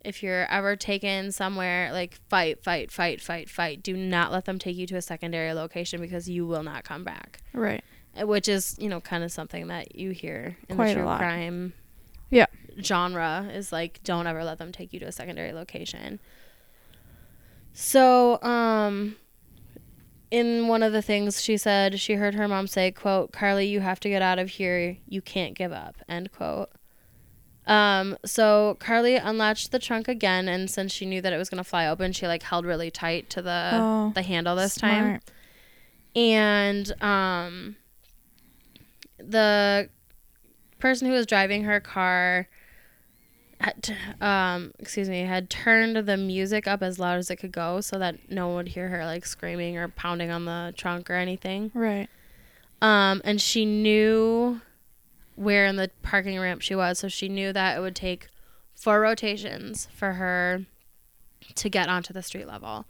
if 0.05 0.21
you're 0.23 0.45
ever 0.51 0.75
taken 0.75 1.31
somewhere, 1.31 1.91
like 1.91 2.19
fight, 2.29 2.63
fight, 2.63 2.91
fight, 2.91 3.21
fight, 3.21 3.49
fight. 3.49 3.83
Do 3.83 3.95
not 3.97 4.31
let 4.31 4.45
them 4.45 4.59
take 4.59 4.77
you 4.77 4.87
to 4.87 4.95
a 4.95 5.01
secondary 5.01 5.53
location 5.53 5.99
because 6.01 6.29
you 6.29 6.45
will 6.45 6.63
not 6.63 6.83
come 6.83 7.03
back. 7.03 7.41
Right. 7.53 7.83
Uh, 8.19 8.27
Which 8.27 8.47
is, 8.47 8.75
you 8.79 8.87
know, 8.89 9.01
kind 9.01 9.23
of 9.23 9.31
something 9.31 9.67
that 9.67 9.95
you 9.95 10.11
hear 10.11 10.57
in 10.69 10.75
Quite 10.75 10.89
the 10.89 10.93
true 10.95 11.03
crime 11.17 11.73
Yeah. 12.29 12.45
genre 12.81 13.49
is 13.53 13.71
like 13.71 14.01
don't 14.03 14.27
ever 14.27 14.43
let 14.43 14.57
them 14.57 14.71
take 14.71 14.93
you 14.93 14.99
to 15.01 15.05
a 15.05 15.11
secondary 15.11 15.51
location. 15.51 16.19
So, 17.73 18.41
um 18.41 19.17
in 20.31 20.67
one 20.67 20.81
of 20.83 20.91
the 20.91 21.01
things 21.01 21.41
she 21.41 21.55
said, 21.55 21.99
she 21.99 22.13
heard 22.15 22.33
her 22.33 22.47
mom 22.47 22.67
say, 22.67 22.91
quote, 22.91 23.31
Karli, 23.31 23.67
you 23.67 23.79
have 23.79 23.99
to 24.01 24.09
get 24.09 24.21
out 24.21 24.39
of 24.39 24.49
here. 24.49 24.97
You 25.07 25.21
can't 25.21 25.53
give 25.53 25.71
up, 25.71 25.95
end 26.09 26.31
quote. 26.31 26.71
Um, 27.67 28.17
so 28.25 28.77
Karli 28.79 29.15
unlatched 29.15 29.71
the 29.71 29.79
trunk 29.79 30.07
again, 30.07 30.47
and 30.47 30.69
since 30.69 30.91
she 30.91 31.05
knew 31.05 31.21
that 31.21 31.33
it 31.33 31.37
was 31.37 31.49
gonna 31.49 31.63
fly 31.63 31.87
open, 31.87 32.11
she 32.11 32.27
like 32.27 32.43
held 32.43 32.65
really 32.65 32.91
tight 32.91 33.29
to 33.31 33.41
the 33.41 33.69
Oh, 33.73 34.11
the 34.13 34.21
handle 34.21 34.55
this 34.55 34.75
time 34.75 35.19
and 36.15 37.03
um 37.03 37.75
the 39.17 39.89
person 40.79 41.07
who 41.07 41.13
was 41.13 41.25
driving 41.25 41.63
her 41.63 41.79
car 41.79 42.47
had, 43.59 43.97
um, 44.21 44.71
excuse 44.79 45.09
me, 45.09 45.21
had 45.21 45.49
turned 45.49 45.95
the 45.95 46.17
music 46.17 46.67
up 46.67 46.83
as 46.83 46.99
loud 46.99 47.17
as 47.17 47.31
it 47.31 47.37
could 47.37 47.51
go 47.51 47.81
so 47.81 47.97
that 47.97 48.29
no 48.29 48.47
one 48.47 48.55
would 48.57 48.67
hear 48.69 48.89
her 48.89 49.05
like 49.05 49.25
screaming 49.25 49.77
or 49.77 49.87
pounding 49.87 50.29
on 50.29 50.45
the 50.45 50.73
trunk 50.77 51.09
or 51.09 51.13
anything. 51.13 51.71
Right. 51.73 52.07
Um, 52.81 53.21
and 53.23 53.41
she 53.41 53.65
knew 53.65 54.61
where 55.35 55.65
in 55.65 55.75
the 55.75 55.91
parking 56.01 56.39
ramp 56.39 56.61
she 56.61 56.75
was, 56.75 56.99
so 56.99 57.07
she 57.07 57.29
knew 57.29 57.53
that 57.53 57.77
it 57.77 57.81
would 57.81 57.95
take 57.95 58.27
four 58.73 58.99
rotations 58.99 59.87
for 59.93 60.13
her 60.13 60.65
to 61.55 61.69
get 61.69 61.89
onto 61.89 62.13
the 62.13 62.21
street 62.21 62.47
level. 62.47 62.85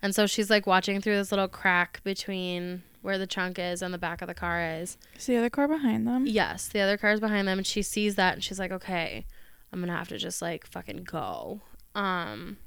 And 0.00 0.14
so 0.14 0.26
she's 0.26 0.50
like 0.50 0.66
watching 0.66 1.00
through 1.00 1.16
this 1.16 1.32
little 1.32 1.48
crack 1.48 2.00
between 2.04 2.82
where 3.02 3.18
the 3.18 3.26
trunk 3.26 3.58
is 3.58 3.82
and 3.82 3.92
the 3.92 3.98
back 3.98 4.22
of 4.22 4.28
the 4.28 4.34
car 4.34 4.62
is. 4.62 4.96
Is 5.16 5.26
the 5.26 5.36
other 5.36 5.50
car 5.50 5.68
behind 5.68 6.06
them? 6.06 6.26
Yes, 6.26 6.68
the 6.68 6.80
other 6.80 6.96
car 6.96 7.12
is 7.12 7.20
behind 7.20 7.48
them, 7.48 7.58
and 7.58 7.66
she 7.66 7.82
sees 7.82 8.14
that, 8.16 8.34
and 8.34 8.44
she's 8.44 8.58
like, 8.58 8.70
"Okay, 8.70 9.26
I'm 9.72 9.80
gonna 9.80 9.96
have 9.96 10.08
to 10.08 10.18
just 10.18 10.42
like 10.42 10.66
fucking 10.66 11.04
go." 11.04 11.60
Um, 11.94 12.58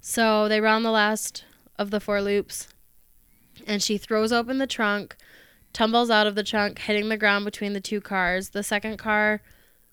so 0.00 0.48
they 0.48 0.60
round 0.60 0.84
the 0.84 0.90
last 0.90 1.44
of 1.78 1.90
the 1.90 2.00
four 2.00 2.22
loops, 2.22 2.68
and 3.66 3.82
she 3.82 3.98
throws 3.98 4.32
open 4.32 4.58
the 4.58 4.66
trunk, 4.66 5.16
tumbles 5.78 6.10
out 6.10 6.26
of 6.26 6.34
the 6.34 6.42
trunk, 6.42 6.76
hitting 6.80 7.08
the 7.08 7.16
ground 7.16 7.44
between 7.44 7.72
the 7.72 7.80
two 7.80 8.00
cars. 8.00 8.48
The 8.48 8.64
second 8.64 8.96
car 8.96 9.40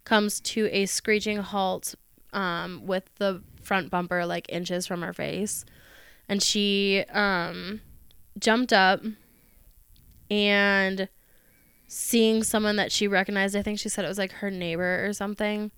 comes 0.03 0.39
to 0.39 0.67
a 0.71 0.87
screeching 0.87 1.37
halt, 1.37 1.93
um, 2.33 2.87
with 2.87 3.03
the 3.19 3.43
front 3.61 3.91
bumper 3.91 4.25
like 4.25 4.47
inches 4.49 4.87
from 4.87 5.03
her 5.03 5.13
face, 5.13 5.63
and 6.27 6.41
she 6.41 7.03
um 7.13 7.81
jumped 8.39 8.73
up 8.73 9.01
and 10.31 11.07
seeing 11.87 12.41
someone 12.41 12.77
that 12.77 12.91
she 12.91 13.07
recognized, 13.07 13.55
I 13.55 13.61
think 13.61 13.77
she 13.77 13.89
said 13.89 14.05
it 14.05 14.07
was 14.07 14.17
like 14.17 14.31
her 14.31 14.49
neighbor 14.49 15.05
or 15.05 15.13
something. 15.13 15.69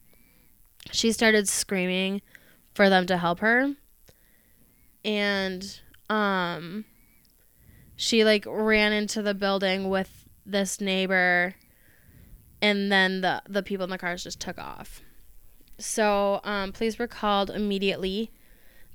She 0.91 1.11
started 1.11 1.49
screaming 1.49 2.21
for 2.73 2.89
them 2.89 3.07
to 3.07 3.17
help 3.17 3.39
her. 3.39 3.73
And 5.03 5.81
um 6.09 6.85
she 7.97 8.23
like 8.23 8.45
ran 8.47 8.93
into 8.93 9.21
the 9.21 9.33
building 9.33 9.89
with 9.89 10.29
this 10.45 10.79
neighbor 10.79 11.55
and 12.61 12.89
then 12.89 13.19
the 13.19 13.41
the 13.49 13.61
people 13.63 13.83
in 13.83 13.89
the 13.89 13.97
cars 13.97 14.23
just 14.23 14.39
took 14.39 14.57
off. 14.57 15.01
So, 15.77 16.39
um 16.45 16.71
police 16.71 16.97
were 16.97 17.07
called 17.07 17.49
immediately. 17.49 18.31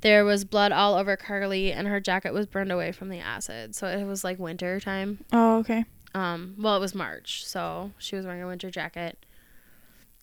There 0.00 0.24
was 0.24 0.44
blood 0.44 0.72
all 0.72 0.94
over 0.94 1.16
Karli 1.16 1.72
and 1.72 1.86
her 1.86 2.00
jacket 2.00 2.32
was 2.32 2.46
burned 2.46 2.72
away 2.72 2.90
from 2.90 3.08
the 3.08 3.18
acid. 3.18 3.74
So 3.74 3.86
it 3.86 4.04
was 4.04 4.24
like 4.24 4.38
winter 4.38 4.80
time. 4.80 5.24
Oh, 5.32 5.58
okay. 5.58 5.84
Um, 6.14 6.56
well, 6.58 6.76
it 6.76 6.80
was 6.80 6.94
March, 6.94 7.46
so 7.46 7.92
she 7.98 8.16
was 8.16 8.26
wearing 8.26 8.42
a 8.42 8.46
winter 8.46 8.70
jacket. 8.70 9.24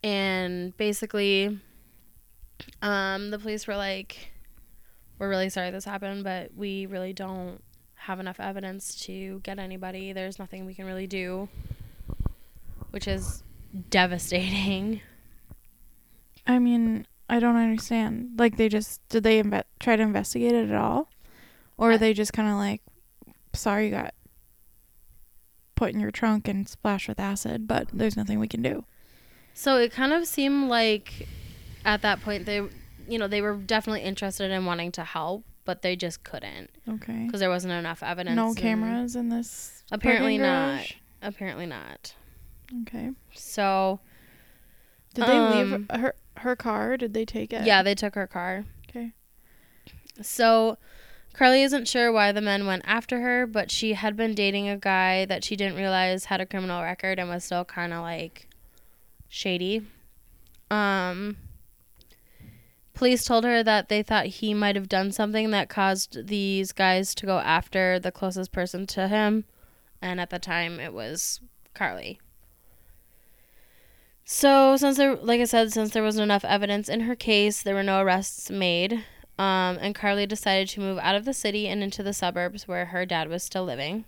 And 0.04 0.76
basically, 0.78 1.60
um, 2.82 3.32
the 3.32 3.40
police 3.40 3.68
were 3.68 3.78
like, 3.78 4.32
We're 5.18 5.30
really 5.30 5.50
sorry 5.50 5.72
this 5.72 5.86
happened, 5.86 6.24
but 6.24 6.54
we 6.56 6.86
really 6.86 7.14
don't 7.14 7.62
have 8.00 8.20
enough 8.20 8.40
evidence 8.40 8.96
to 9.06 9.40
get 9.44 9.60
anybody. 9.60 10.14
There's 10.14 10.40
nothing 10.40 10.66
we 10.66 10.74
can 10.74 10.86
really 10.86 11.08
do, 11.08 11.50
which 12.92 13.08
is 13.08 13.44
devastating. 13.90 15.02
I 16.48 16.60
mean, 16.60 17.06
I 17.30 17.40
don't 17.40 17.56
understand. 17.56 18.32
Like, 18.38 18.58
they 18.58 18.70
just 18.70 19.08
did 19.10 19.24
they 19.24 19.42
inve- 19.42 19.64
try 19.80 19.96
to 19.96 20.02
investigate 20.02 20.54
it 20.54 20.70
at 20.70 20.76
all, 20.76 21.10
or 21.78 21.98
they 21.98 22.14
just 22.14 22.34
kind 22.34 22.50
of 22.50 22.56
like, 22.56 22.82
sorry, 23.54 23.86
you 23.86 23.92
got 23.92 24.14
put 25.76 25.94
in 25.94 26.00
your 26.00 26.12
trunk 26.12 26.48
and 26.48 26.68
splashed 26.68 27.08
with 27.08 27.20
acid, 27.20 27.68
but 27.68 27.88
there's 27.94 28.18
nothing 28.18 28.40
we 28.40 28.48
can 28.48 28.62
do. 28.62 28.84
So 29.54 29.78
it 29.78 29.92
kind 29.92 30.14
of 30.14 30.26
seemed 30.26 30.70
like 30.70 31.28
at 31.86 32.02
that 32.02 32.22
point 32.22 32.46
they, 32.46 32.62
you 33.08 33.18
know, 33.20 33.28
they 33.28 33.42
were 33.42 33.56
definitely 33.56 34.02
interested 34.02 34.52
in 34.52 34.66
wanting 34.66 34.92
to 34.94 35.04
help, 35.04 35.44
but 35.70 35.84
they 35.84 35.96
just 35.96 36.24
couldn't 36.24 36.72
Okay. 36.90 37.26
because 37.28 37.40
there 37.42 37.50
wasn't 37.52 37.74
enough 37.74 38.02
evidence. 38.02 38.36
No 38.36 38.56
cameras 38.56 39.16
in 39.16 39.30
this. 39.30 39.84
Apparently 39.92 40.40
not. 40.40 40.78
garage? 40.78 40.94
Apparently 41.22 41.68
not. 41.68 42.16
Okay. 42.82 43.12
So 43.36 44.00
Did 45.14 45.26
they 45.28 45.40
leave 45.40 45.74
Um, 45.74 45.86
her 45.92 46.16
her 46.38 46.56
car? 46.56 46.98
Did 46.98 47.14
they 47.14 47.24
take 47.24 47.54
it? 47.54 47.68
yeah, 47.68 47.84
they 47.84 47.94
took 47.94 48.16
her 48.16 48.26
car. 48.26 48.66
Okay. 48.90 49.14
So 50.24 50.80
Karli 51.34 51.62
isn't 51.62 51.88
sure 51.88 52.12
why 52.12 52.32
the 52.32 52.42
men 52.42 52.66
went 52.66 52.82
after 52.88 53.22
her, 53.22 53.46
but 53.46 53.70
she 53.70 53.94
had 53.94 54.16
been 54.18 54.34
dating 54.34 54.68
a 54.70 54.78
guy 54.78 55.26
that 55.26 55.44
she 55.44 55.56
didn't 55.56 55.78
realize 55.78 56.26
had 56.26 56.42
a 56.42 56.48
criminal 56.48 56.82
record 56.82 57.20
and 57.20 57.30
was 57.30 57.44
still 57.44 57.64
kind 57.64 57.94
of 57.94 58.02
like 58.02 58.48
shady. 59.28 59.86
Um 60.72 61.38
Police 63.00 63.24
told 63.24 63.46
her 63.46 63.64
that 63.64 63.88
they 63.88 64.04
thought 64.04 64.26
he 64.26 64.54
might 64.54 64.76
have 64.76 64.90
done 64.90 65.14
something 65.14 65.52
that 65.52 65.70
caused 65.70 66.28
these 66.28 66.74
guys 66.74 67.16
to 67.16 67.26
go 67.26 67.38
after 67.38 67.98
the 67.98 68.12
closest 68.12 68.52
person 68.52 68.86
to 68.88 69.08
him, 69.08 69.46
and 70.02 70.20
at 70.20 70.32
the 70.32 70.38
time 70.38 70.82
it 70.82 70.92
was 70.92 71.40
Karli. 71.74 72.20
So, 74.26 74.76
since 74.76 74.98
there, 74.98 75.16
like 75.16 75.40
I 75.40 75.46
said, 75.46 75.72
since 75.72 75.92
there 75.92 76.04
wasn't 76.04 76.26
enough 76.26 76.44
evidence 76.44 76.90
in 76.90 77.00
her 77.00 77.16
case, 77.16 77.64
there 77.64 77.74
were 77.74 77.84
no 77.84 78.02
arrests 78.02 78.52
made. 78.52 78.92
Um, 79.38 79.78
and 79.80 79.96
Karli 79.96 80.28
decided 80.28 80.68
to 80.68 80.82
move 80.82 81.00
out 81.00 81.16
of 81.16 81.24
the 81.24 81.34
city 81.34 81.70
and 81.70 81.82
into 81.82 82.04
the 82.04 82.12
suburbs 82.12 82.68
where 82.68 82.88
her 82.88 83.06
dad 83.06 83.30
was 83.30 83.44
still 83.44 83.64
living. 83.64 84.04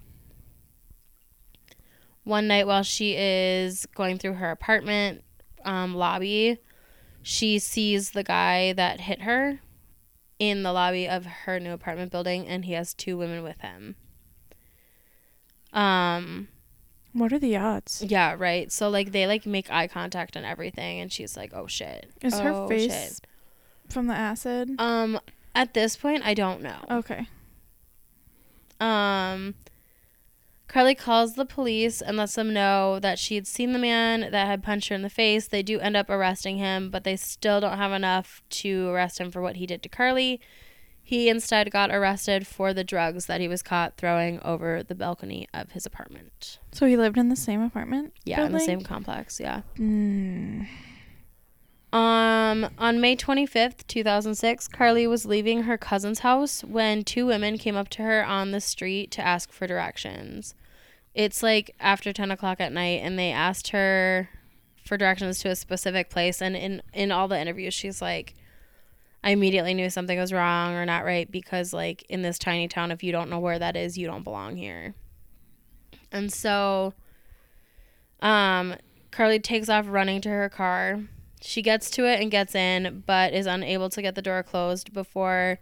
One 2.26 2.50
night, 2.50 2.68
while 2.68 2.84
she 2.84 3.16
is 3.16 3.86
going 3.96 4.18
through 4.18 4.34
her 4.34 4.52
apartment 4.52 5.24
um, 5.64 5.96
lobby, 5.96 6.60
she 7.24 7.60
sees 7.60 8.12
the 8.12 8.24
guy 8.24 8.74
that 8.74 9.02
hit 9.02 9.22
her 9.22 9.60
in 10.40 10.64
the 10.64 10.72
lobby 10.74 11.08
of 11.08 11.26
her 11.26 11.60
new 11.60 11.72
apartment 11.72 12.12
building, 12.12 12.48
and 12.48 12.66
he 12.66 12.74
has 12.74 12.94
two 12.94 13.18
women 13.18 13.44
with 13.44 13.60
him. 13.62 13.96
Um, 15.74 16.48
What 17.14 17.32
are 17.32 17.40
the 17.40 17.56
odds? 17.58 18.04
yeah, 18.06 18.36
right. 18.38 18.72
So 18.72 18.90
like 18.90 19.12
they 19.12 19.28
like 19.28 19.46
make 19.46 19.72
eye 19.72 19.88
contact 19.88 20.36
and 20.36 20.46
everything, 20.46 21.00
and 21.00 21.12
she's 21.12 21.38
like, 21.38 21.54
"Oh 21.54 21.68
shit." 21.68 22.10
Is 22.22 22.38
her 22.40 22.52
Oh, 22.54 22.68
face 22.68 22.92
shit." 23.20 23.28
from 23.90 24.08
the 24.08 24.14
acid? 24.16 24.72
Um, 24.80 25.20
at 25.54 25.74
this 25.74 25.96
point, 25.98 26.26
I 26.26 26.34
don't 26.34 26.62
know. 26.62 26.80
Okay. 26.90 27.28
Um, 28.80 29.54
Karli 30.72 30.96
calls 30.96 31.34
the 31.34 31.44
police 31.44 32.02
and 32.02 32.16
lets 32.16 32.36
them 32.36 32.54
know 32.54 32.98
that 33.00 33.20
she 33.20 33.36
had 33.36 33.46
seen 33.46 33.74
the 33.74 33.80
man 33.80 34.32
that 34.32 34.48
had 34.48 34.64
punched 34.64 34.88
her 34.88 34.96
in 34.96 35.02
the 35.02 35.10
face. 35.10 35.50
They 35.50 35.62
do 35.62 35.82
end 35.82 35.98
up 35.98 36.10
arresting 36.10 36.60
him, 36.60 36.90
but 36.90 37.04
they 37.04 37.18
still 37.18 37.60
don't 37.60 37.78
have 37.78 37.92
enough 37.92 38.42
to 38.52 38.88
arrest 38.88 39.20
him 39.20 39.32
for 39.32 39.42
what 39.42 39.58
he 39.58 39.66
did 39.66 39.84
to 39.84 39.90
Karli. 39.90 40.40
He 41.04 41.28
instead 41.28 41.72
got 41.72 41.92
arrested 41.92 42.48
for 42.48 42.74
the 42.74 42.86
drugs 42.86 43.26
that 43.26 43.42
he 43.42 43.50
was 43.50 43.62
caught 43.62 43.98
throwing 43.98 44.40
over 44.44 44.82
the 44.82 44.96
balcony 44.96 45.50
of 45.54 45.72
his 45.72 45.86
apartment. 45.86 46.60
So 46.72 46.86
he 46.86 46.96
lived 46.96 47.18
in 47.18 47.28
the 47.28 47.36
same 47.36 47.62
apartment? 47.62 48.14
Yeah, 48.24 48.46
in 48.46 48.54
the 48.54 48.60
same 48.62 48.80
complex. 48.80 49.42
Yeah. 49.42 49.64
Mm. 49.78 50.68
Um, 51.92 52.70
on 52.78 53.02
May 53.02 53.18
25th, 53.18 53.86
2006, 53.88 54.70
Karli 54.70 55.06
was 55.06 55.26
leaving 55.26 55.64
her 55.64 55.78
cousin's 55.78 56.20
house 56.20 56.64
when 56.64 57.04
two 57.04 57.26
women 57.26 57.58
came 57.58 57.76
up 57.76 57.90
to 57.90 58.04
her 58.04 58.24
on 58.24 58.52
the 58.52 58.62
street 58.62 59.12
to 59.12 59.22
ask 59.22 59.52
for 59.52 59.68
directions. 59.68 60.56
It's 61.14 61.44
like 61.44 61.76
after 61.80 62.14
10 62.14 62.32
o'clock 62.32 62.62
at 62.62 62.72
night, 62.72 63.02
and 63.04 63.18
they 63.20 63.32
asked 63.32 63.70
her 63.70 64.30
for 64.86 64.98
directions 64.98 65.40
to 65.40 65.50
a 65.50 65.56
specific 65.56 66.10
place. 66.10 66.42
And 66.42 66.56
in, 66.56 66.82
in 66.94 67.12
all 67.12 67.28
the 67.28 67.40
interviews, 67.40 67.74
she's 67.74 68.02
like, 68.02 68.34
I 69.24 69.32
immediately 69.32 69.74
knew 69.74 69.90
something 69.90 70.18
was 70.18 70.34
wrong 70.34 70.74
or 70.74 70.86
not 70.86 71.06
right 71.06 71.30
because, 71.30 71.74
like, 71.74 72.04
in 72.10 72.22
this 72.22 72.40
tiny 72.40 72.68
town, 72.68 72.92
if 72.92 73.04
you 73.04 73.12
don't 73.12 73.30
know 73.30 73.40
where 73.40 73.60
that 73.60 73.76
is, 73.76 73.98
you 73.98 74.08
don't 74.08 74.24
belong 74.24 74.56
here. 74.56 74.96
And 76.12 76.32
so, 76.32 76.94
um, 78.22 78.76
Karli 79.12 79.40
takes 79.40 79.70
off 79.70 79.86
running 79.88 80.22
to 80.22 80.30
her 80.30 80.50
car. 80.50 81.02
She 81.42 81.62
gets 81.62 81.90
to 81.92 82.06
it 82.06 82.22
and 82.22 82.32
gets 82.32 82.56
in, 82.56 83.04
but 83.06 83.34
is 83.34 83.46
unable 83.46 83.90
to 83.90 84.02
get 84.02 84.16
the 84.16 84.22
door 84.22 84.44
closed 84.44 84.94
before 84.94 85.60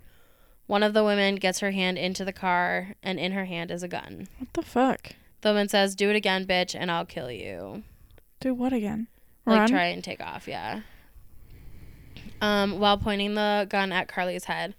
one 0.70 0.84
of 0.84 0.94
the 0.94 1.04
women 1.04 1.36
gets 1.36 1.62
her 1.62 1.72
hand 1.72 1.98
into 1.98 2.24
the 2.24 2.32
car, 2.32 2.94
and 3.02 3.20
in 3.20 3.32
her 3.32 3.46
hand 3.46 3.72
is 3.72 3.82
a 3.82 3.88
gun. 3.88 4.28
What 4.38 4.54
the 4.54 4.62
fuck? 4.62 5.16
The 5.42 5.50
woman 5.50 5.70
says, 5.70 5.96
Do 5.96 6.10
it 6.10 6.16
again, 6.16 6.46
bitch, 6.46 6.76
and 6.78 6.92
I'll 6.92 7.06
kill 7.06 7.32
you. 7.32 7.84
Do 8.40 8.54
what 8.54 8.74
again? 8.74 9.08
Like, 9.46 9.62
try 9.70 9.86
and 9.86 10.04
take 10.04 10.22
off, 10.22 10.48
yeah. 10.48 10.82
Um, 12.42 12.80
while 12.80 12.98
pointing 12.98 13.36
the 13.36 13.68
gun 13.70 13.92
at 13.92 14.08
Karli's 14.08 14.46
head. 14.46 14.76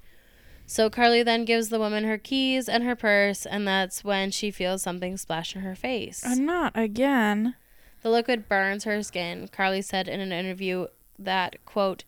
So 0.67 0.89
Karli 0.89 1.23
then 1.25 1.45
gives 1.45 1.69
the 1.69 1.79
woman 1.81 2.05
her 2.05 2.17
keys 2.17 2.69
and 2.69 2.85
her 2.85 2.95
purse, 2.95 3.45
and 3.45 3.67
that's 3.67 4.05
when 4.05 4.31
she 4.31 4.51
feels 4.51 4.83
something 4.83 5.17
splash 5.17 5.57
in 5.57 5.63
her 5.63 5.75
face. 5.75 6.23
I'm 6.25 6.47
not 6.47 6.73
again. 6.79 7.57
The 8.03 8.11
liquid 8.11 8.49
burns 8.49 8.85
her 8.85 9.03
skin. 9.03 9.49
Karli 9.49 9.83
said 9.83 10.09
in 10.09 10.21
an 10.21 10.33
interview 10.33 10.87
that, 11.19 11.57
quote, 11.67 12.05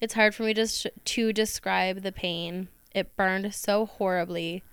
It's 0.00 0.14
hard 0.14 0.34
for 0.34 0.42
me 0.42 0.54
to, 0.54 0.66
sh- 0.66 0.86
to 1.04 1.32
describe 1.32 2.02
the 2.02 2.12
pain. 2.12 2.68
It 2.94 3.16
burned 3.16 3.54
so 3.54 3.86
horribly. 3.86 4.64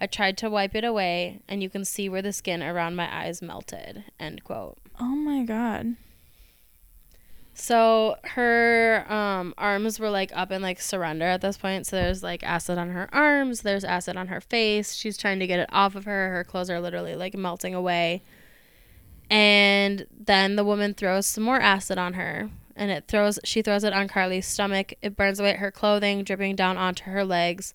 I 0.00 0.06
tried 0.06 0.36
to 0.38 0.50
wipe 0.50 0.74
it 0.74 0.84
away, 0.84 1.40
and 1.48 1.62
you 1.62 1.70
can 1.70 1.84
see 1.84 2.08
where 2.08 2.22
the 2.22 2.32
skin 2.32 2.62
around 2.62 2.96
my 2.96 3.24
eyes 3.24 3.40
melted, 3.40 4.04
end 4.20 4.44
quote. 4.44 4.78
Oh 5.00 5.16
my 5.16 5.42
god. 5.42 5.96
So 7.58 8.16
her 8.22 9.10
um, 9.10 9.54
arms 9.56 9.98
were 9.98 10.10
like 10.10 10.30
up 10.36 10.52
in 10.52 10.60
like 10.60 10.78
surrender 10.78 11.24
at 11.24 11.40
this 11.40 11.56
point. 11.56 11.86
So 11.86 11.96
there's 11.96 12.22
like 12.22 12.42
acid 12.42 12.76
on 12.76 12.90
her 12.90 13.08
arms. 13.14 13.62
There's 13.62 13.82
acid 13.82 14.18
on 14.18 14.28
her 14.28 14.42
face. 14.42 14.92
She's 14.92 15.16
trying 15.16 15.38
to 15.38 15.46
get 15.46 15.60
it 15.60 15.68
off 15.72 15.94
of 15.94 16.04
her. 16.04 16.30
Her 16.32 16.44
clothes 16.44 16.68
are 16.68 16.80
literally 16.80 17.16
like 17.16 17.34
melting 17.34 17.74
away. 17.74 18.22
And 19.30 20.06
then 20.14 20.56
the 20.56 20.64
woman 20.64 20.92
throws 20.92 21.26
some 21.26 21.44
more 21.44 21.58
acid 21.58 21.96
on 21.96 22.12
her, 22.12 22.50
and 22.76 22.90
it 22.90 23.08
throws. 23.08 23.38
She 23.42 23.62
throws 23.62 23.84
it 23.84 23.94
on 23.94 24.06
Karli's 24.06 24.46
stomach. 24.46 24.92
It 25.00 25.16
burns 25.16 25.40
away 25.40 25.54
her 25.54 25.70
clothing, 25.70 26.24
dripping 26.24 26.56
down 26.56 26.76
onto 26.76 27.04
her 27.04 27.24
legs. 27.24 27.74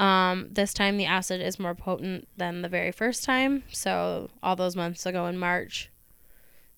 Um, 0.00 0.48
this 0.50 0.72
time 0.72 0.96
the 0.96 1.04
acid 1.04 1.42
is 1.42 1.58
more 1.58 1.74
potent 1.74 2.26
than 2.38 2.62
the 2.62 2.70
very 2.70 2.90
first 2.90 3.22
time. 3.22 3.64
So 3.70 4.30
all 4.42 4.56
those 4.56 4.74
months 4.74 5.04
ago 5.04 5.26
in 5.26 5.36
March, 5.36 5.90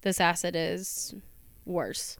this 0.00 0.20
acid 0.20 0.56
is 0.56 1.14
worse. 1.64 2.18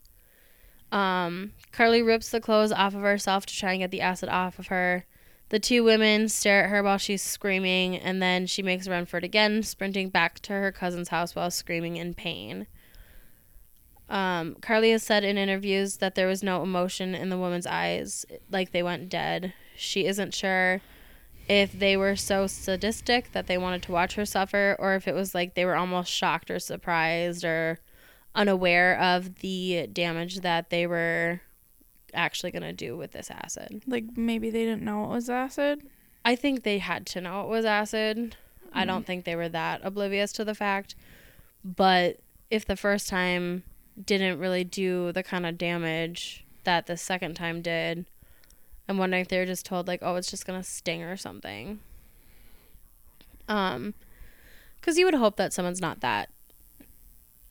Um, 0.92 1.54
Karli 1.72 2.02
rips 2.02 2.30
the 2.30 2.40
clothes 2.40 2.70
off 2.70 2.94
of 2.94 3.00
herself 3.00 3.46
to 3.46 3.56
try 3.56 3.72
and 3.72 3.80
get 3.80 3.90
the 3.90 4.00
acid 4.00 4.28
off 4.28 4.60
of 4.60 4.68
her. 4.68 5.04
The 5.48 5.58
two 5.58 5.82
women 5.82 6.28
stare 6.28 6.64
at 6.64 6.70
her 6.70 6.84
while 6.84 6.98
she's 6.98 7.20
screaming, 7.20 7.96
and 7.96 8.22
then 8.22 8.46
she 8.46 8.62
makes 8.62 8.86
a 8.86 8.90
run 8.92 9.04
for 9.04 9.16
it 9.16 9.24
again, 9.24 9.64
sprinting 9.64 10.08
back 10.08 10.38
to 10.40 10.52
her 10.52 10.70
cousin's 10.70 11.08
house 11.08 11.34
while 11.34 11.50
screaming 11.50 11.96
in 11.96 12.14
pain. 12.14 12.68
Um, 14.08 14.54
Karli 14.60 14.92
has 14.92 15.02
said 15.02 15.24
in 15.24 15.36
interviews 15.36 15.96
that 15.96 16.14
there 16.14 16.28
was 16.28 16.44
no 16.44 16.62
emotion 16.62 17.12
in 17.16 17.28
the 17.28 17.38
woman's 17.38 17.66
eyes, 17.66 18.24
like 18.52 18.70
they 18.70 18.84
went 18.84 19.08
dead. 19.08 19.52
She 19.76 20.06
isn't 20.06 20.32
sure 20.32 20.80
if 21.60 21.78
they 21.78 21.96
were 21.98 22.16
so 22.16 22.46
sadistic 22.46 23.32
that 23.32 23.46
they 23.46 23.58
wanted 23.58 23.82
to 23.82 23.92
watch 23.92 24.14
her 24.14 24.24
suffer, 24.24 24.74
or 24.78 24.94
if 24.94 25.06
it 25.06 25.14
was 25.14 25.34
like 25.34 25.54
they 25.54 25.66
were 25.66 25.76
almost 25.76 26.10
shocked 26.10 26.50
or 26.50 26.58
surprised 26.58 27.44
or 27.44 27.78
unaware 28.34 28.98
of 28.98 29.40
the 29.40 29.86
damage 29.92 30.40
that 30.40 30.70
they 30.70 30.86
were 30.86 31.40
actually 32.14 32.50
going 32.50 32.62
to 32.62 32.72
do 32.72 32.96
with 32.96 33.12
this 33.12 33.30
acid. 33.30 33.82
Like 33.86 34.16
maybe 34.16 34.48
they 34.48 34.64
didn't 34.64 34.82
know 34.82 35.04
it 35.04 35.10
was 35.10 35.28
acid. 35.28 35.82
I 36.24 36.36
think 36.36 36.62
they 36.62 36.78
had 36.78 37.04
to 37.08 37.20
know 37.20 37.42
it 37.42 37.48
was 37.48 37.64
acid. 37.66 38.36
I 38.72 38.84
Mm. 38.84 38.86
don't 38.86 39.06
think 39.06 39.24
they 39.24 39.36
were 39.36 39.50
that 39.50 39.80
oblivious 39.84 40.32
to 40.34 40.44
the 40.44 40.54
fact. 40.54 40.94
But 41.64 42.20
if 42.50 42.64
the 42.64 42.76
first 42.76 43.08
time 43.08 43.64
didn't 44.02 44.38
really 44.38 44.64
do 44.64 45.12
the 45.12 45.22
kind 45.22 45.44
of 45.44 45.58
damage 45.58 46.44
that 46.64 46.86
the 46.86 46.96
second 46.96 47.34
time 47.34 47.60
did, 47.60 48.06
I'm 48.88 48.98
wondering 48.98 49.20
if 49.22 49.28
they 49.28 49.38
were 49.38 49.46
just 49.46 49.64
told 49.66 49.86
like, 49.88 50.00
oh, 50.02 50.16
it's 50.16 50.30
just 50.30 50.46
gonna 50.46 50.62
sting 50.62 51.02
or 51.02 51.16
something. 51.16 51.80
Um, 53.48 53.94
because 54.80 54.98
you 54.98 55.04
would 55.04 55.14
hope 55.14 55.36
that 55.36 55.52
someone's 55.52 55.80
not 55.80 56.00
that 56.00 56.28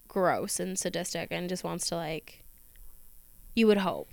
gross 0.07 0.59
and 0.59 0.77
sadistic 0.77 1.29
and 1.31 1.47
just 1.49 1.63
wants 1.63 1.87
to 1.89 1.95
like. 1.95 2.43
You 3.55 3.67
would 3.67 3.77
hope. 3.77 4.09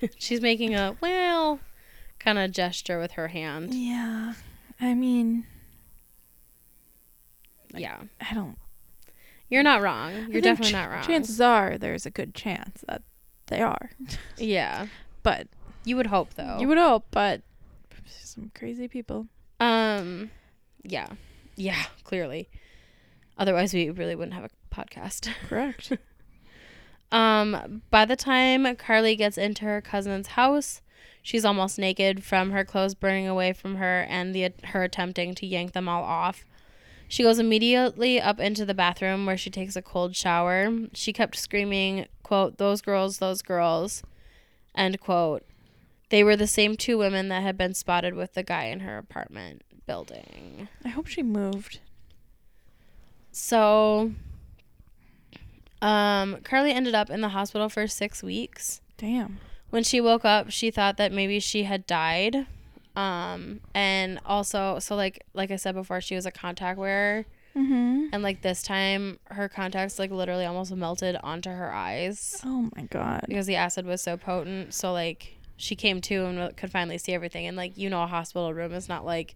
She's 0.18 0.40
making 0.40 0.74
a 0.74 0.96
well 1.00 1.60
kind 2.18 2.38
of 2.38 2.52
gesture 2.52 2.98
with 2.98 3.12
her 3.12 3.28
hand. 3.28 3.74
Yeah. 3.74 4.34
I 4.80 4.94
mean, 4.94 5.46
Yeah. 7.74 7.98
I 8.20 8.34
don't. 8.34 8.56
You're 9.48 9.62
not 9.62 9.82
wrong. 9.82 10.12
You're 10.30 10.40
definitely 10.40 10.70
ch- 10.70 10.74
not 10.74 10.90
wrong. 10.90 11.02
Chances 11.02 11.40
are 11.40 11.76
there's 11.76 12.06
a 12.06 12.10
good 12.10 12.34
chance 12.34 12.84
that 12.88 13.02
they 13.50 13.60
are. 13.60 13.90
Yeah. 14.38 14.86
But 15.22 15.46
You 15.84 15.96
would 15.96 16.06
hope 16.06 16.34
though. 16.34 16.56
you 16.58 16.66
would 16.68 16.78
hope, 16.78 17.04
but 17.10 17.42
some 18.08 18.50
crazy 18.54 18.88
people. 18.88 19.26
um 19.60 20.30
yeah. 20.82 21.08
Yeah, 21.56 21.82
clearly. 22.04 22.48
Otherwise 23.36 23.74
we 23.74 23.90
really 23.90 24.14
wouldn't 24.14 24.34
have 24.34 24.44
a 24.44 24.74
podcast. 24.74 25.28
Correct. 25.48 25.92
Um 27.12 27.82
by 27.90 28.04
the 28.04 28.16
time 28.16 28.76
Karli 28.76 29.16
gets 29.16 29.36
into 29.36 29.64
her 29.64 29.80
cousin's 29.80 30.28
house, 30.28 30.80
she's 31.22 31.44
almost 31.44 31.78
naked 31.78 32.22
from 32.24 32.52
her 32.52 32.64
clothes 32.64 32.94
burning 32.94 33.26
away 33.26 33.52
from 33.52 33.76
her 33.76 34.06
and 34.08 34.34
the 34.34 34.52
her 34.64 34.82
attempting 34.84 35.34
to 35.36 35.46
yank 35.46 35.72
them 35.72 35.88
all 35.88 36.04
off. 36.04 36.44
She 37.10 37.24
goes 37.24 37.40
immediately 37.40 38.20
up 38.20 38.38
into 38.38 38.64
the 38.64 38.72
bathroom 38.72 39.26
where 39.26 39.36
she 39.36 39.50
takes 39.50 39.74
a 39.74 39.82
cold 39.82 40.14
shower. 40.14 40.70
She 40.94 41.12
kept 41.12 41.34
screaming, 41.34 42.06
quote, 42.22 42.56
"Those 42.58 42.80
girls, 42.80 43.18
those 43.18 43.42
girls." 43.42 44.04
End 44.76 45.00
quote. 45.00 45.44
They 46.10 46.22
were 46.22 46.36
the 46.36 46.46
same 46.46 46.76
two 46.76 46.96
women 46.96 47.26
that 47.28 47.42
had 47.42 47.58
been 47.58 47.74
spotted 47.74 48.14
with 48.14 48.34
the 48.34 48.44
guy 48.44 48.66
in 48.66 48.80
her 48.80 48.96
apartment 48.96 49.62
building. 49.88 50.68
I 50.84 50.88
hope 50.90 51.08
she 51.08 51.24
moved. 51.24 51.80
So 53.32 54.12
um 55.82 56.38
Karli 56.44 56.70
ended 56.70 56.94
up 56.94 57.10
in 57.10 57.22
the 57.22 57.30
hospital 57.30 57.68
for 57.68 57.88
6 57.88 58.22
weeks. 58.22 58.82
Damn. 58.96 59.40
When 59.70 59.82
she 59.82 60.00
woke 60.00 60.24
up, 60.24 60.50
she 60.50 60.70
thought 60.70 60.96
that 60.98 61.10
maybe 61.10 61.40
she 61.40 61.64
had 61.64 61.88
died. 61.88 62.46
Um 62.96 63.60
and 63.74 64.18
also 64.26 64.78
so 64.80 64.96
like 64.96 65.24
like 65.34 65.50
I 65.50 65.56
said 65.56 65.74
before, 65.74 66.00
she 66.00 66.14
was 66.14 66.26
a 66.26 66.30
contact 66.30 66.78
wearer 66.78 67.26
Mm-hmm. 67.56 68.10
and 68.12 68.22
like 68.22 68.42
this 68.42 68.62
time 68.62 69.18
her 69.24 69.48
contacts 69.48 69.98
like 69.98 70.12
literally 70.12 70.44
almost 70.44 70.72
melted 70.72 71.16
onto 71.20 71.50
her 71.50 71.72
eyes 71.74 72.40
Oh 72.46 72.70
my 72.76 72.82
god. 72.82 73.24
because 73.26 73.46
the 73.46 73.56
acid 73.56 73.86
was 73.86 74.00
so 74.00 74.16
potent. 74.16 74.72
So 74.72 74.92
like 74.92 75.34
she 75.56 75.74
came 75.74 76.00
to 76.02 76.24
and 76.26 76.56
could 76.56 76.70
finally 76.70 76.96
see 76.96 77.12
everything 77.12 77.46
and 77.48 77.56
like 77.56 77.76
you 77.76 77.90
know 77.90 78.04
a 78.04 78.06
hospital 78.06 78.54
room 78.54 78.72
is 78.72 78.88
not 78.88 79.04
like 79.04 79.34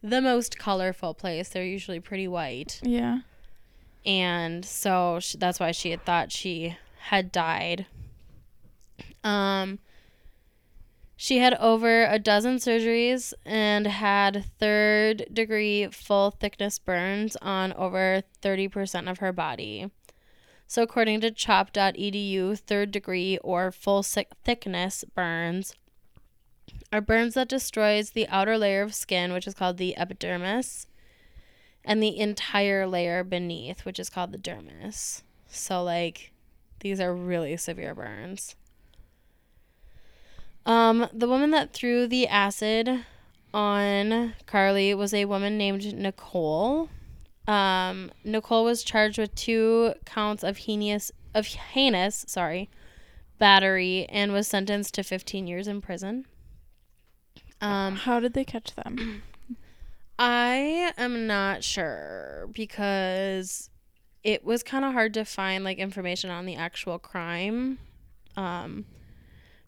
the 0.00 0.20
most 0.20 0.58
colorful 0.60 1.12
place. 1.12 1.48
They're 1.48 1.64
usually 1.64 1.98
pretty 2.00 2.28
white. 2.28 2.80
Yeah. 2.84 3.18
and 4.06 4.64
so 4.64 5.18
sh 5.20 5.32
that's 5.38 5.58
why 5.58 5.72
she 5.72 5.90
had 5.90 6.04
thought 6.06 6.30
she 6.30 6.76
had 7.08 7.32
died. 7.32 7.86
Um, 9.24 9.78
she 11.22 11.36
had 11.36 11.52
over 11.60 12.04
a 12.04 12.18
dozen 12.18 12.56
surgeries 12.56 13.34
and 13.44 13.86
had 13.86 14.42
third 14.58 15.26
degree 15.30 15.86
full 15.88 16.30
thickness 16.30 16.78
burns 16.78 17.36
on 17.42 17.74
over 17.74 18.22
30% 18.40 19.10
of 19.10 19.18
her 19.18 19.30
body. 19.30 19.90
So, 20.66 20.82
according 20.82 21.20
to 21.20 21.30
chop.edu, 21.30 22.58
third 22.60 22.90
degree 22.90 23.36
or 23.44 23.70
full 23.70 24.02
thickness 24.02 25.04
burns 25.14 25.74
are 26.90 27.02
burns 27.02 27.34
that 27.34 27.50
destroys 27.50 28.12
the 28.12 28.26
outer 28.28 28.56
layer 28.56 28.80
of 28.80 28.94
skin, 28.94 29.34
which 29.34 29.46
is 29.46 29.52
called 29.52 29.76
the 29.76 29.98
epidermis, 29.98 30.86
and 31.84 32.02
the 32.02 32.18
entire 32.18 32.86
layer 32.86 33.24
beneath, 33.24 33.84
which 33.84 34.00
is 34.00 34.08
called 34.08 34.32
the 34.32 34.38
dermis. 34.38 35.20
So, 35.48 35.84
like, 35.84 36.32
these 36.78 36.98
are 36.98 37.14
really 37.14 37.58
severe 37.58 37.94
burns. 37.94 38.56
Um, 40.66 41.08
the 41.12 41.28
woman 41.28 41.50
that 41.52 41.72
threw 41.72 42.06
the 42.06 42.28
acid 42.28 43.04
on 43.52 44.34
Karli 44.46 44.94
was 44.94 45.12
a 45.12 45.24
woman 45.24 45.58
named 45.58 45.94
Nicole. 45.94 46.88
Um, 47.48 48.10
Nicole 48.24 48.64
was 48.64 48.84
charged 48.84 49.18
with 49.18 49.34
two 49.34 49.94
counts 50.04 50.44
of 50.44 50.58
heinous 50.58 51.10
of 51.34 51.46
heinous, 51.46 52.24
sorry, 52.28 52.68
battery 53.38 54.06
and 54.08 54.32
was 54.32 54.46
sentenced 54.48 54.94
to 54.94 55.02
15 55.02 55.46
years 55.46 55.66
in 55.66 55.80
prison. 55.80 56.26
Um, 57.60 57.96
How 57.96 58.20
did 58.20 58.34
they 58.34 58.44
catch 58.44 58.74
them? 58.74 59.22
I 60.18 60.92
am 60.98 61.26
not 61.26 61.64
sure 61.64 62.48
because 62.52 63.70
it 64.22 64.44
was 64.44 64.62
kind 64.62 64.84
of 64.84 64.92
hard 64.92 65.14
to 65.14 65.24
find 65.24 65.64
like 65.64 65.78
information 65.78 66.30
on 66.30 66.44
the 66.44 66.54
actual 66.54 66.98
crime 66.98 67.78
um 68.36 68.84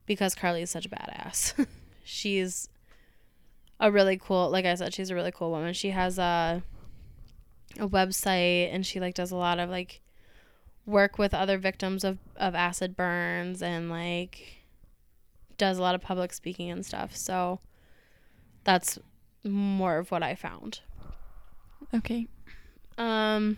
because 0.07 0.35
Karli 0.35 0.63
is 0.63 0.71
such 0.71 0.87
a 0.87 0.89
badass. 0.89 1.67
she's 2.05 2.69
a 3.81 3.91
really 3.91 4.17
cool 4.17 4.51
like 4.51 4.65
I 4.65 4.75
said 4.75 4.95
she's 4.95 5.11
a 5.11 5.15
really 5.15 5.33
cool 5.33 5.51
woman. 5.51 5.75
She 5.75 5.91
has 5.91 6.19
a 6.19 6.63
a 7.79 7.89
website 7.89 8.73
and 8.73 8.85
she 8.85 9.01
like 9.01 9.15
does 9.15 9.31
a 9.31 9.37
lot 9.37 9.59
of 9.59 9.71
like 9.71 10.01
work 10.85 11.19
with 11.19 11.33
other 11.33 11.59
victims 11.59 12.05
of 12.05 12.19
of 12.37 12.55
acid 12.55 12.97
burns 12.97 13.63
and 13.63 13.89
like 13.91 14.65
does 15.59 15.79
a 15.79 15.83
lot 15.83 15.95
of 15.95 16.01
public 16.01 16.33
speaking 16.33 16.71
and 16.71 16.85
stuff. 16.85 17.17
So 17.17 17.61
that's 18.65 18.99
more 19.45 19.99
of 19.99 20.11
what 20.11 20.23
I 20.23 20.35
found. 20.35 20.81
Okay. 21.95 22.27
Um 22.99 23.57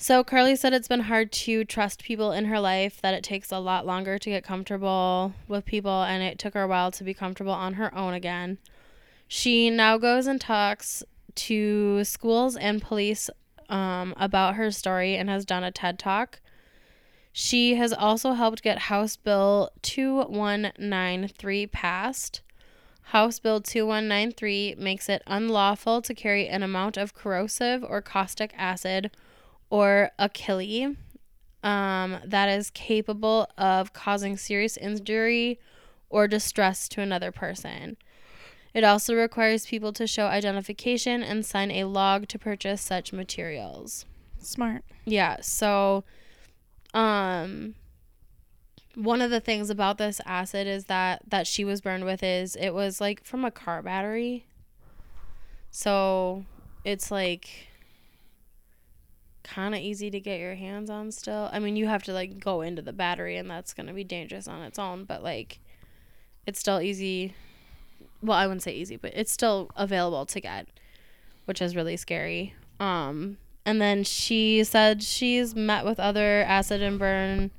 so 0.00 0.24
Karli 0.24 0.56
said 0.56 0.72
it's 0.72 0.88
been 0.88 1.00
hard 1.00 1.30
to 1.30 1.62
trust 1.62 2.02
people 2.02 2.32
in 2.32 2.46
her 2.46 2.58
life, 2.58 3.02
that 3.02 3.12
it 3.12 3.22
takes 3.22 3.52
a 3.52 3.58
lot 3.58 3.84
longer 3.84 4.18
to 4.18 4.30
get 4.30 4.42
comfortable 4.42 5.34
with 5.46 5.66
people 5.66 6.04
and 6.04 6.22
it 6.22 6.38
took 6.38 6.54
her 6.54 6.62
a 6.62 6.66
while 6.66 6.90
to 6.92 7.04
be 7.04 7.12
comfortable 7.12 7.52
on 7.52 7.74
her 7.74 7.94
own 7.94 8.14
again. 8.14 8.56
She 9.28 9.68
now 9.68 9.98
goes 9.98 10.26
and 10.26 10.40
talks 10.40 11.04
to 11.34 12.02
schools 12.04 12.56
and 12.56 12.80
police 12.80 13.28
um, 13.68 14.14
about 14.16 14.54
her 14.54 14.70
story 14.70 15.16
and 15.16 15.28
has 15.28 15.44
done 15.44 15.64
a 15.64 15.70
TED 15.70 15.98
Talk. 15.98 16.40
She 17.30 17.74
has 17.74 17.92
also 17.92 18.32
helped 18.32 18.62
get 18.62 18.78
House 18.78 19.16
Bill 19.16 19.68
2193 19.82 21.66
passed. 21.66 22.40
House 23.02 23.38
Bill 23.38 23.60
2193 23.60 24.76
makes 24.78 25.10
it 25.10 25.22
unlawful 25.26 26.00
to 26.00 26.14
carry 26.14 26.48
an 26.48 26.62
amount 26.62 26.96
of 26.96 27.12
corrosive 27.12 27.84
or 27.84 28.00
caustic 28.00 28.54
acid 28.56 29.10
or 29.70 30.10
alkali 30.18 30.94
um, 31.62 32.18
that 32.24 32.48
is 32.48 32.70
capable 32.70 33.48
of 33.56 33.92
causing 33.92 34.36
serious 34.36 34.76
injury 34.76 35.58
or 36.08 36.26
distress 36.26 36.88
to 36.88 37.00
another 37.00 37.30
person. 37.30 37.96
It 38.74 38.84
also 38.84 39.14
requires 39.14 39.66
people 39.66 39.92
to 39.94 40.06
show 40.06 40.26
identification 40.26 41.22
and 41.22 41.44
sign 41.44 41.70
a 41.70 41.84
log 41.84 42.28
to 42.28 42.38
purchase 42.38 42.80
such 42.80 43.12
materials. 43.12 44.04
Smart. 44.38 44.84
Yeah, 45.04 45.38
so 45.40 46.04
um 46.94 47.74
one 48.96 49.22
of 49.22 49.30
the 49.30 49.40
things 49.40 49.70
about 49.70 49.98
this 49.98 50.20
acid 50.26 50.66
is 50.66 50.86
that 50.86 51.22
that 51.28 51.46
she 51.46 51.64
was 51.64 51.80
burned 51.80 52.04
with 52.04 52.22
is 52.22 52.56
it 52.56 52.70
was 52.70 53.00
like 53.00 53.24
from 53.24 53.44
a 53.44 53.50
car 53.50 53.82
battery. 53.82 54.46
So 55.70 56.44
it's 56.84 57.10
like 57.10 57.69
kind 59.42 59.74
of 59.74 59.80
easy 59.80 60.10
to 60.10 60.20
get 60.20 60.40
your 60.40 60.54
hands 60.54 60.90
on 60.90 61.10
still. 61.12 61.48
I 61.52 61.58
mean, 61.58 61.76
you 61.76 61.86
have 61.86 62.02
to 62.04 62.12
like 62.12 62.38
go 62.38 62.60
into 62.60 62.82
the 62.82 62.92
battery 62.92 63.36
and 63.36 63.50
that's 63.50 63.74
going 63.74 63.86
to 63.86 63.92
be 63.92 64.04
dangerous 64.04 64.48
on 64.48 64.62
its 64.62 64.78
own, 64.78 65.04
but 65.04 65.22
like 65.22 65.60
it's 66.46 66.60
still 66.60 66.80
easy. 66.80 67.34
Well, 68.22 68.36
I 68.36 68.46
wouldn't 68.46 68.62
say 68.62 68.74
easy, 68.74 68.96
but 68.96 69.12
it's 69.14 69.32
still 69.32 69.70
available 69.76 70.26
to 70.26 70.40
get, 70.40 70.68
which 71.44 71.62
is 71.62 71.76
really 71.76 71.96
scary. 71.96 72.54
Um 72.78 73.38
and 73.66 73.80
then 73.80 74.04
she 74.04 74.64
said 74.64 75.02
she's 75.02 75.54
met 75.54 75.84
with 75.84 76.00
other 76.00 76.42
acid 76.42 76.82
and 76.82 76.98
burn 76.98 77.50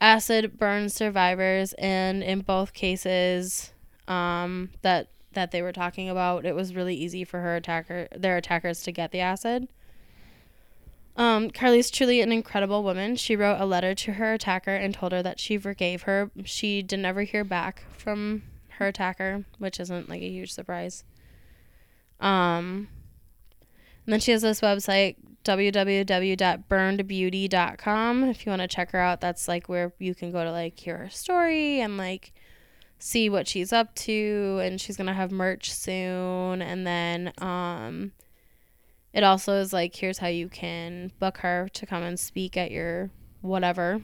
acid 0.00 0.58
burn 0.58 0.88
survivors 0.88 1.72
and 1.74 2.22
in 2.22 2.40
both 2.40 2.72
cases 2.72 3.72
um 4.06 4.70
that 4.82 5.08
that 5.32 5.50
they 5.50 5.62
were 5.62 5.72
talking 5.72 6.08
about 6.08 6.46
it 6.46 6.54
was 6.54 6.74
really 6.74 6.94
easy 6.94 7.24
for 7.24 7.40
her 7.40 7.56
attacker 7.56 8.08
their 8.14 8.36
attackers 8.36 8.82
to 8.82 8.92
get 8.92 9.10
the 9.10 9.20
acid 9.20 9.68
um, 11.18 11.50
Karli's 11.50 11.90
truly 11.90 12.20
an 12.20 12.30
incredible 12.30 12.84
woman. 12.84 13.16
She 13.16 13.34
wrote 13.34 13.60
a 13.60 13.66
letter 13.66 13.92
to 13.92 14.12
her 14.12 14.34
attacker 14.34 14.74
and 14.74 14.94
told 14.94 15.10
her 15.10 15.22
that 15.22 15.40
she 15.40 15.58
forgave 15.58 16.02
her. 16.02 16.30
She 16.44 16.80
didn't 16.80 17.06
ever 17.06 17.22
hear 17.22 17.42
back 17.42 17.82
from 17.98 18.44
her 18.78 18.86
attacker, 18.86 19.44
which 19.58 19.80
isn't 19.80 20.08
like 20.08 20.22
a 20.22 20.30
huge 20.30 20.52
surprise. 20.52 21.02
Um, 22.20 22.86
and 24.06 24.12
then 24.12 24.20
she 24.20 24.30
has 24.30 24.42
this 24.42 24.60
website, 24.60 25.16
www.burnedbeauty.com. 25.44 28.24
If 28.24 28.46
you 28.46 28.50
want 28.50 28.62
to 28.62 28.68
check 28.68 28.92
her 28.92 29.00
out, 29.00 29.20
that's 29.20 29.48
like 29.48 29.68
where 29.68 29.92
you 29.98 30.14
can 30.14 30.30
go 30.30 30.44
to 30.44 30.52
like 30.52 30.78
hear 30.78 30.98
her 30.98 31.10
story 31.10 31.80
and 31.80 31.96
like 31.96 32.32
see 33.00 33.28
what 33.28 33.48
she's 33.48 33.72
up 33.72 33.92
to. 33.96 34.60
And 34.62 34.80
she's 34.80 34.96
going 34.96 35.08
to 35.08 35.14
have 35.14 35.32
merch 35.32 35.72
soon. 35.72 36.62
And 36.62 36.86
then 36.86 37.32
um, 37.38 38.12
it 39.12 39.24
also 39.24 39.54
is 39.54 39.72
like, 39.72 39.94
here's 39.96 40.18
how 40.18 40.28
you 40.28 40.48
can 40.48 41.12
book 41.18 41.38
her 41.38 41.68
to 41.74 41.86
come 41.86 42.02
and 42.02 42.18
speak 42.18 42.56
at 42.56 42.70
your 42.70 43.10
whatever. 43.40 44.00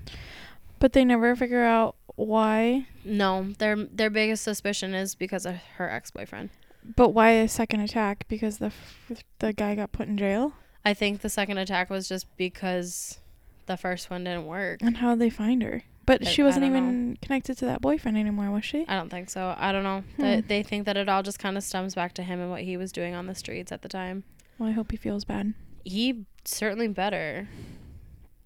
But 0.78 0.92
they 0.92 1.04
never 1.04 1.34
figure 1.36 1.62
out 1.64 1.96
why. 2.16 2.86
No, 3.04 3.48
their 3.58 3.76
their 3.76 4.10
biggest 4.10 4.42
suspicion 4.44 4.94
is 4.94 5.14
because 5.14 5.46
of 5.46 5.56
her 5.76 5.88
ex 5.90 6.10
boyfriend. 6.10 6.50
But 6.96 7.10
why 7.10 7.30
a 7.30 7.48
second 7.48 7.80
attack? 7.80 8.26
Because 8.28 8.58
the 8.58 8.66
f- 8.66 9.24
the 9.38 9.52
guy 9.52 9.74
got 9.74 9.92
put 9.92 10.08
in 10.08 10.18
jail. 10.18 10.52
I 10.84 10.92
think 10.92 11.20
the 11.22 11.30
second 11.30 11.56
attack 11.58 11.88
was 11.88 12.08
just 12.08 12.26
because 12.36 13.18
the 13.66 13.76
first 13.78 14.10
one 14.10 14.24
didn't 14.24 14.44
work. 14.46 14.82
And 14.82 14.98
how 14.98 15.14
they 15.14 15.30
find 15.30 15.62
her? 15.62 15.82
But 16.04 16.26
I- 16.26 16.30
she 16.30 16.42
wasn't 16.42 16.66
even 16.66 17.16
connected 17.22 17.56
to 17.58 17.64
that 17.66 17.80
boyfriend 17.80 18.18
anymore, 18.18 18.50
was 18.50 18.66
she? 18.66 18.84
I 18.86 18.94
don't 18.96 19.08
think 19.08 19.30
so. 19.30 19.54
I 19.56 19.72
don't 19.72 19.84
know. 19.84 20.04
Hmm. 20.16 20.22
They, 20.22 20.40
they 20.42 20.62
think 20.62 20.84
that 20.84 20.98
it 20.98 21.08
all 21.08 21.22
just 21.22 21.38
kind 21.38 21.56
of 21.56 21.62
stems 21.64 21.94
back 21.94 22.12
to 22.14 22.22
him 22.22 22.38
and 22.40 22.50
what 22.50 22.60
he 22.60 22.76
was 22.76 22.92
doing 22.92 23.14
on 23.14 23.26
the 23.26 23.34
streets 23.34 23.72
at 23.72 23.80
the 23.80 23.88
time. 23.88 24.24
Well, 24.58 24.68
I 24.68 24.72
hope 24.72 24.90
he 24.90 24.96
feels 24.96 25.24
bad. 25.24 25.54
He 25.84 26.24
certainly 26.44 26.88
better. 26.88 27.48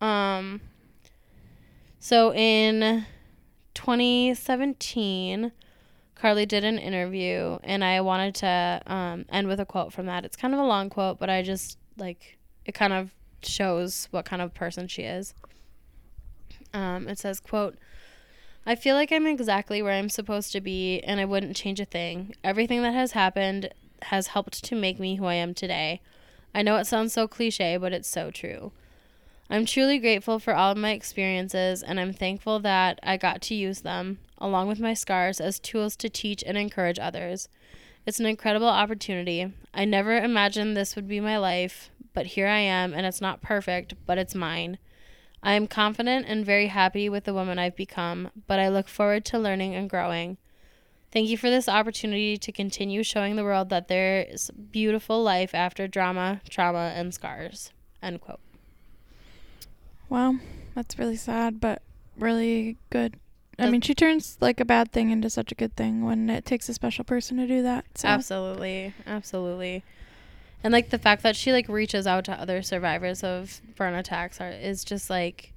Um. 0.01 0.61
So 2.01 2.33
in 2.33 3.05
2017, 3.75 5.53
Karli 6.15 6.47
did 6.47 6.65
an 6.65 6.79
interview, 6.79 7.59
and 7.63 7.85
I 7.85 8.01
wanted 8.01 8.35
to 8.37 8.83
um, 8.87 9.25
end 9.29 9.49
with 9.49 9.61
a 9.61 9.67
quote 9.67 9.93
from 9.93 10.07
that. 10.07 10.25
It's 10.25 10.37
kind 10.37 10.55
of 10.55 10.61
a 10.61 10.65
long 10.65 10.91
quote, 10.91 11.19
but 11.19 11.29
I 11.29 11.43
just 11.43 11.79
like 11.97 12.39
it. 12.65 12.73
Kind 12.73 12.93
of 12.93 13.11
shows 13.43 14.09
what 14.11 14.25
kind 14.25 14.43
of 14.43 14.55
person 14.55 14.89
she 14.89 15.03
is. 15.03 15.35
Um, 16.73 17.09
it 17.09 17.19
says, 17.19 17.41
"quote." 17.41 17.77
I 18.67 18.75
feel 18.75 18.97
like 18.97 19.11
I'm 19.11 19.27
exactly 19.27 19.81
where 19.81 19.95
I'm 19.95 20.11
supposed 20.11 20.53
to 20.53 20.61
be, 20.61 21.01
and 21.01 21.21
I 21.21 21.25
wouldn't 21.25 21.57
change 21.57 21.81
a 21.81 21.87
thing. 21.87 22.35
Everything 22.45 22.83
that 22.83 22.93
has 22.93 23.13
happened 23.13 23.73
has 24.05 24.29
helped 24.29 24.65
to 24.65 24.75
make 24.75 24.99
me 24.99 25.17
who 25.17 25.27
I 25.27 25.35
am 25.35 25.55
today. 25.55 26.01
I 26.55 26.63
know 26.63 26.77
it 26.77 26.87
sounds 26.87 27.13
so 27.13 27.29
cliche, 27.29 27.77
but 27.77 27.93
it's 27.93 28.09
so 28.09 28.31
true. 28.31 28.73
I'm 29.51 29.65
truly 29.65 29.99
grateful 29.99 30.39
for 30.39 30.55
all 30.55 30.73
of 30.73 30.79
my 30.79 30.91
experiences, 30.91 31.83
and 31.83 31.99
I'm 31.99 32.13
thankful 32.13 32.61
that 32.61 32.99
I 33.03 33.17
got 33.17 33.41
to 33.43 33.55
use 33.55 33.81
them, 33.81 34.19
along 34.39 34.69
with 34.69 34.81
my 34.81 34.93
scars, 34.93 35.41
as 35.41 35.59
tools 35.59 35.97
to 35.97 36.11
teach 36.11 36.45
and 36.47 36.59
encourage 36.59 36.99
others. 36.99 37.49
It's 38.05 38.21
an 38.21 38.27
incredible 38.27 38.69
opportunity. 38.69 39.53
I 39.73 39.85
never 39.85 40.19
imagined 40.19 40.77
this 40.77 40.97
would 40.97 41.09
be 41.09 41.21
my 41.21 41.39
life, 41.39 41.91
but 42.13 42.27
here 42.27 42.47
I 42.47 42.59
am, 42.59 42.93
and 42.93 43.07
it's 43.07 43.21
not 43.21 43.41
perfect, 43.41 43.95
but 44.05 44.19
it's 44.19 44.35
mine. 44.35 44.79
I 45.43 45.53
am 45.53 45.67
confident 45.67 46.27
and 46.29 46.45
very 46.45 46.67
happy 46.67 47.09
with 47.09 47.25
the 47.25 47.35
woman 47.35 47.59
I've 47.59 47.77
become, 47.77 48.31
but 48.47 48.59
I 48.59 48.69
look 48.69 48.89
forward 48.89 49.25
to 49.27 49.39
learning 49.39 49.75
and 49.75 49.89
growing. 49.89 50.37
Thank 51.11 51.29
you 51.29 51.39
for 51.39 51.49
this 51.49 51.69
opportunity 51.69 52.37
to 52.37 52.53
continue 52.53 53.03
showing 53.03 53.37
the 53.37 53.45
world 53.45 53.71
that 53.71 53.89
there 53.89 54.23
is 54.23 54.51
beautiful 54.51 55.23
life 55.23 55.55
after 55.55 55.89
drama, 55.89 56.41
trauma, 56.49 56.93
and 56.95 57.15
scars. 57.15 57.73
End 58.03 58.21
quote. 58.21 58.41
Wow, 60.11 60.37
that's 60.75 60.99
really 60.99 61.17
sad, 61.17 61.61
but 61.61 61.83
really 62.19 62.77
good. 62.91 63.17
I 63.59 63.71
mean, 63.71 63.81
she 63.81 63.95
turns 63.95 64.37
like 64.41 64.61
a 64.61 64.65
bad 64.65 64.93
thing 64.93 65.11
into 65.11 65.29
such 65.29 65.51
a 65.51 65.55
good 65.55 65.75
thing 65.75 66.05
when 66.05 66.31
it 66.31 66.45
takes 66.45 66.69
a 66.69 66.75
special 66.75 67.05
person 67.05 67.39
to 67.39 67.47
do 67.47 67.63
that. 67.63 67.85
So 67.97 68.07
Absolutely, 68.07 68.95
absolutely. 69.07 69.83
And 70.63 70.73
like 70.73 70.91
the 70.91 70.99
fact 70.99 71.23
that 71.23 71.35
she 71.35 71.53
like 71.53 71.69
reaches 71.69 72.07
out 72.07 72.25
to 72.27 72.33
other 72.33 72.63
survivors 72.63 73.25
of 73.25 73.61
burn 73.77 73.95
attacks 73.95 74.41
are 74.41 74.51
is 74.51 74.85
just 74.85 75.11
like 75.11 75.53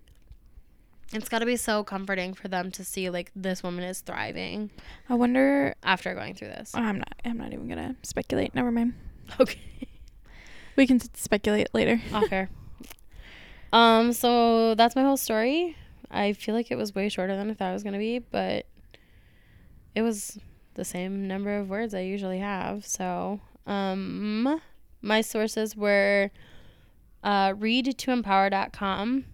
it's 1.13 1.29
got 1.29 1.39
to 1.39 1.45
be 1.45 1.57
so 1.57 1.83
comforting 1.83 2.33
for 2.33 2.47
them 2.47 2.71
to 2.71 2.83
see 2.83 3.09
like 3.09 3.31
this 3.35 3.63
woman 3.63 3.83
is 3.83 4.01
thriving 4.01 4.69
I 5.09 5.15
wonder. 5.15 5.75
after 5.83 6.13
going 6.15 6.35
through 6.35 6.49
this. 6.49 6.71
I'm 6.73 6.97
not. 6.99 7.15
I'm 7.25 7.37
not 7.37 7.53
even 7.53 7.67
gonna 7.67 7.95
speculate. 8.03 8.53
Never 8.55 8.71
mind. 8.71 8.93
Okay. 9.39 9.59
We 10.75 10.85
can 10.87 10.99
speculate 11.15 11.67
later. 11.73 12.01
Off 12.13 12.31
air. 12.31 12.49
Um, 13.71 14.11
so 14.13 14.75
that's 14.75 14.95
my 14.95 15.03
whole 15.03 15.17
story. 15.17 15.77
I 16.09 16.33
feel 16.33 16.53
like 16.55 16.71
it 16.71 16.75
was 16.77 16.93
way 16.93 17.07
shorter 17.07 17.35
than 17.37 17.49
I 17.49 17.53
thought 17.53 17.69
it 17.69 17.73
was 17.73 17.83
gonna 17.83 17.97
be, 17.97 18.19
but 18.19 18.65
it 19.95 20.01
was 20.01 20.37
the 20.73 20.83
same 20.85 21.27
number 21.27 21.57
of 21.57 21.69
words 21.69 21.93
I 21.93 22.01
usually 22.01 22.39
have. 22.39 22.85
So, 22.85 23.39
um, 23.67 24.59
my 25.01 25.21
sources 25.21 25.75
were 25.75 26.31
uh, 27.23 27.49
readtoempower.com. 27.53 29.25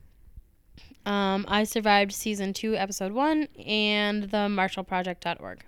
Um, 1.07 1.45
I 1.47 1.63
survived 1.63 2.11
season 2.11 2.51
two, 2.51 2.75
episode 2.75 3.13
one, 3.13 3.47
and 3.65 4.23
the 4.23 4.49
MarshallProject.org. 4.49 5.63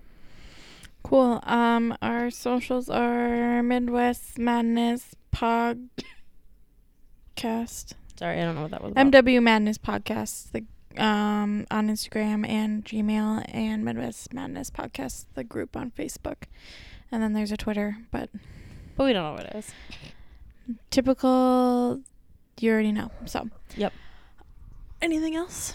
Cool. 1.02 1.40
Um, 1.44 1.98
our 2.02 2.30
socials 2.30 2.90
are 2.90 3.64
Midwest 3.64 4.38
Madness 4.38 5.16
Podcast. 5.34 5.88
Sorry, 8.18 8.42
I 8.42 8.44
don't 8.44 8.56
know 8.56 8.64
what 8.64 8.72
that 8.72 8.84
was. 8.84 8.92
About. 8.92 9.12
MW 9.14 9.42
Madness 9.42 9.78
Podcast. 9.78 10.52
The 10.52 10.66
um 11.02 11.66
on 11.72 11.88
Instagram 11.88 12.46
and 12.46 12.84
Gmail 12.84 13.46
and 13.48 13.86
Midwest 13.86 14.34
Madness 14.34 14.70
Podcast, 14.70 15.24
the 15.36 15.46
group 15.46 15.78
on 15.78 15.92
Facebook, 15.92 16.48
and 17.14 17.24
then 17.24 17.32
there's 17.32 17.54
a 17.54 17.58
Twitter. 17.58 17.98
But 18.12 18.30
but 18.98 19.06
we 19.06 19.14
don't 19.14 19.24
know 19.24 19.34
what 19.42 19.46
it 19.46 19.56
is. 19.56 19.72
typical, 20.92 22.02
you 22.60 22.72
already 22.74 22.92
know. 22.92 23.10
So. 23.26 23.48
Yep. 23.78 23.94
Anything 25.02 25.36
else? 25.36 25.74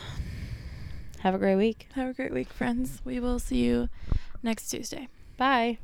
Have 1.21 1.35
a 1.35 1.39
great 1.39 1.57
week. 1.57 1.89
Have 1.95 2.11
a 2.11 2.13
great 2.13 2.33
week, 2.33 2.53
friends. 2.53 3.01
We 3.05 3.19
will 3.21 3.39
see 3.39 3.65
you 3.65 3.89
next 4.43 4.69
Tuesday. 4.69 5.09
Bye. 5.39 5.79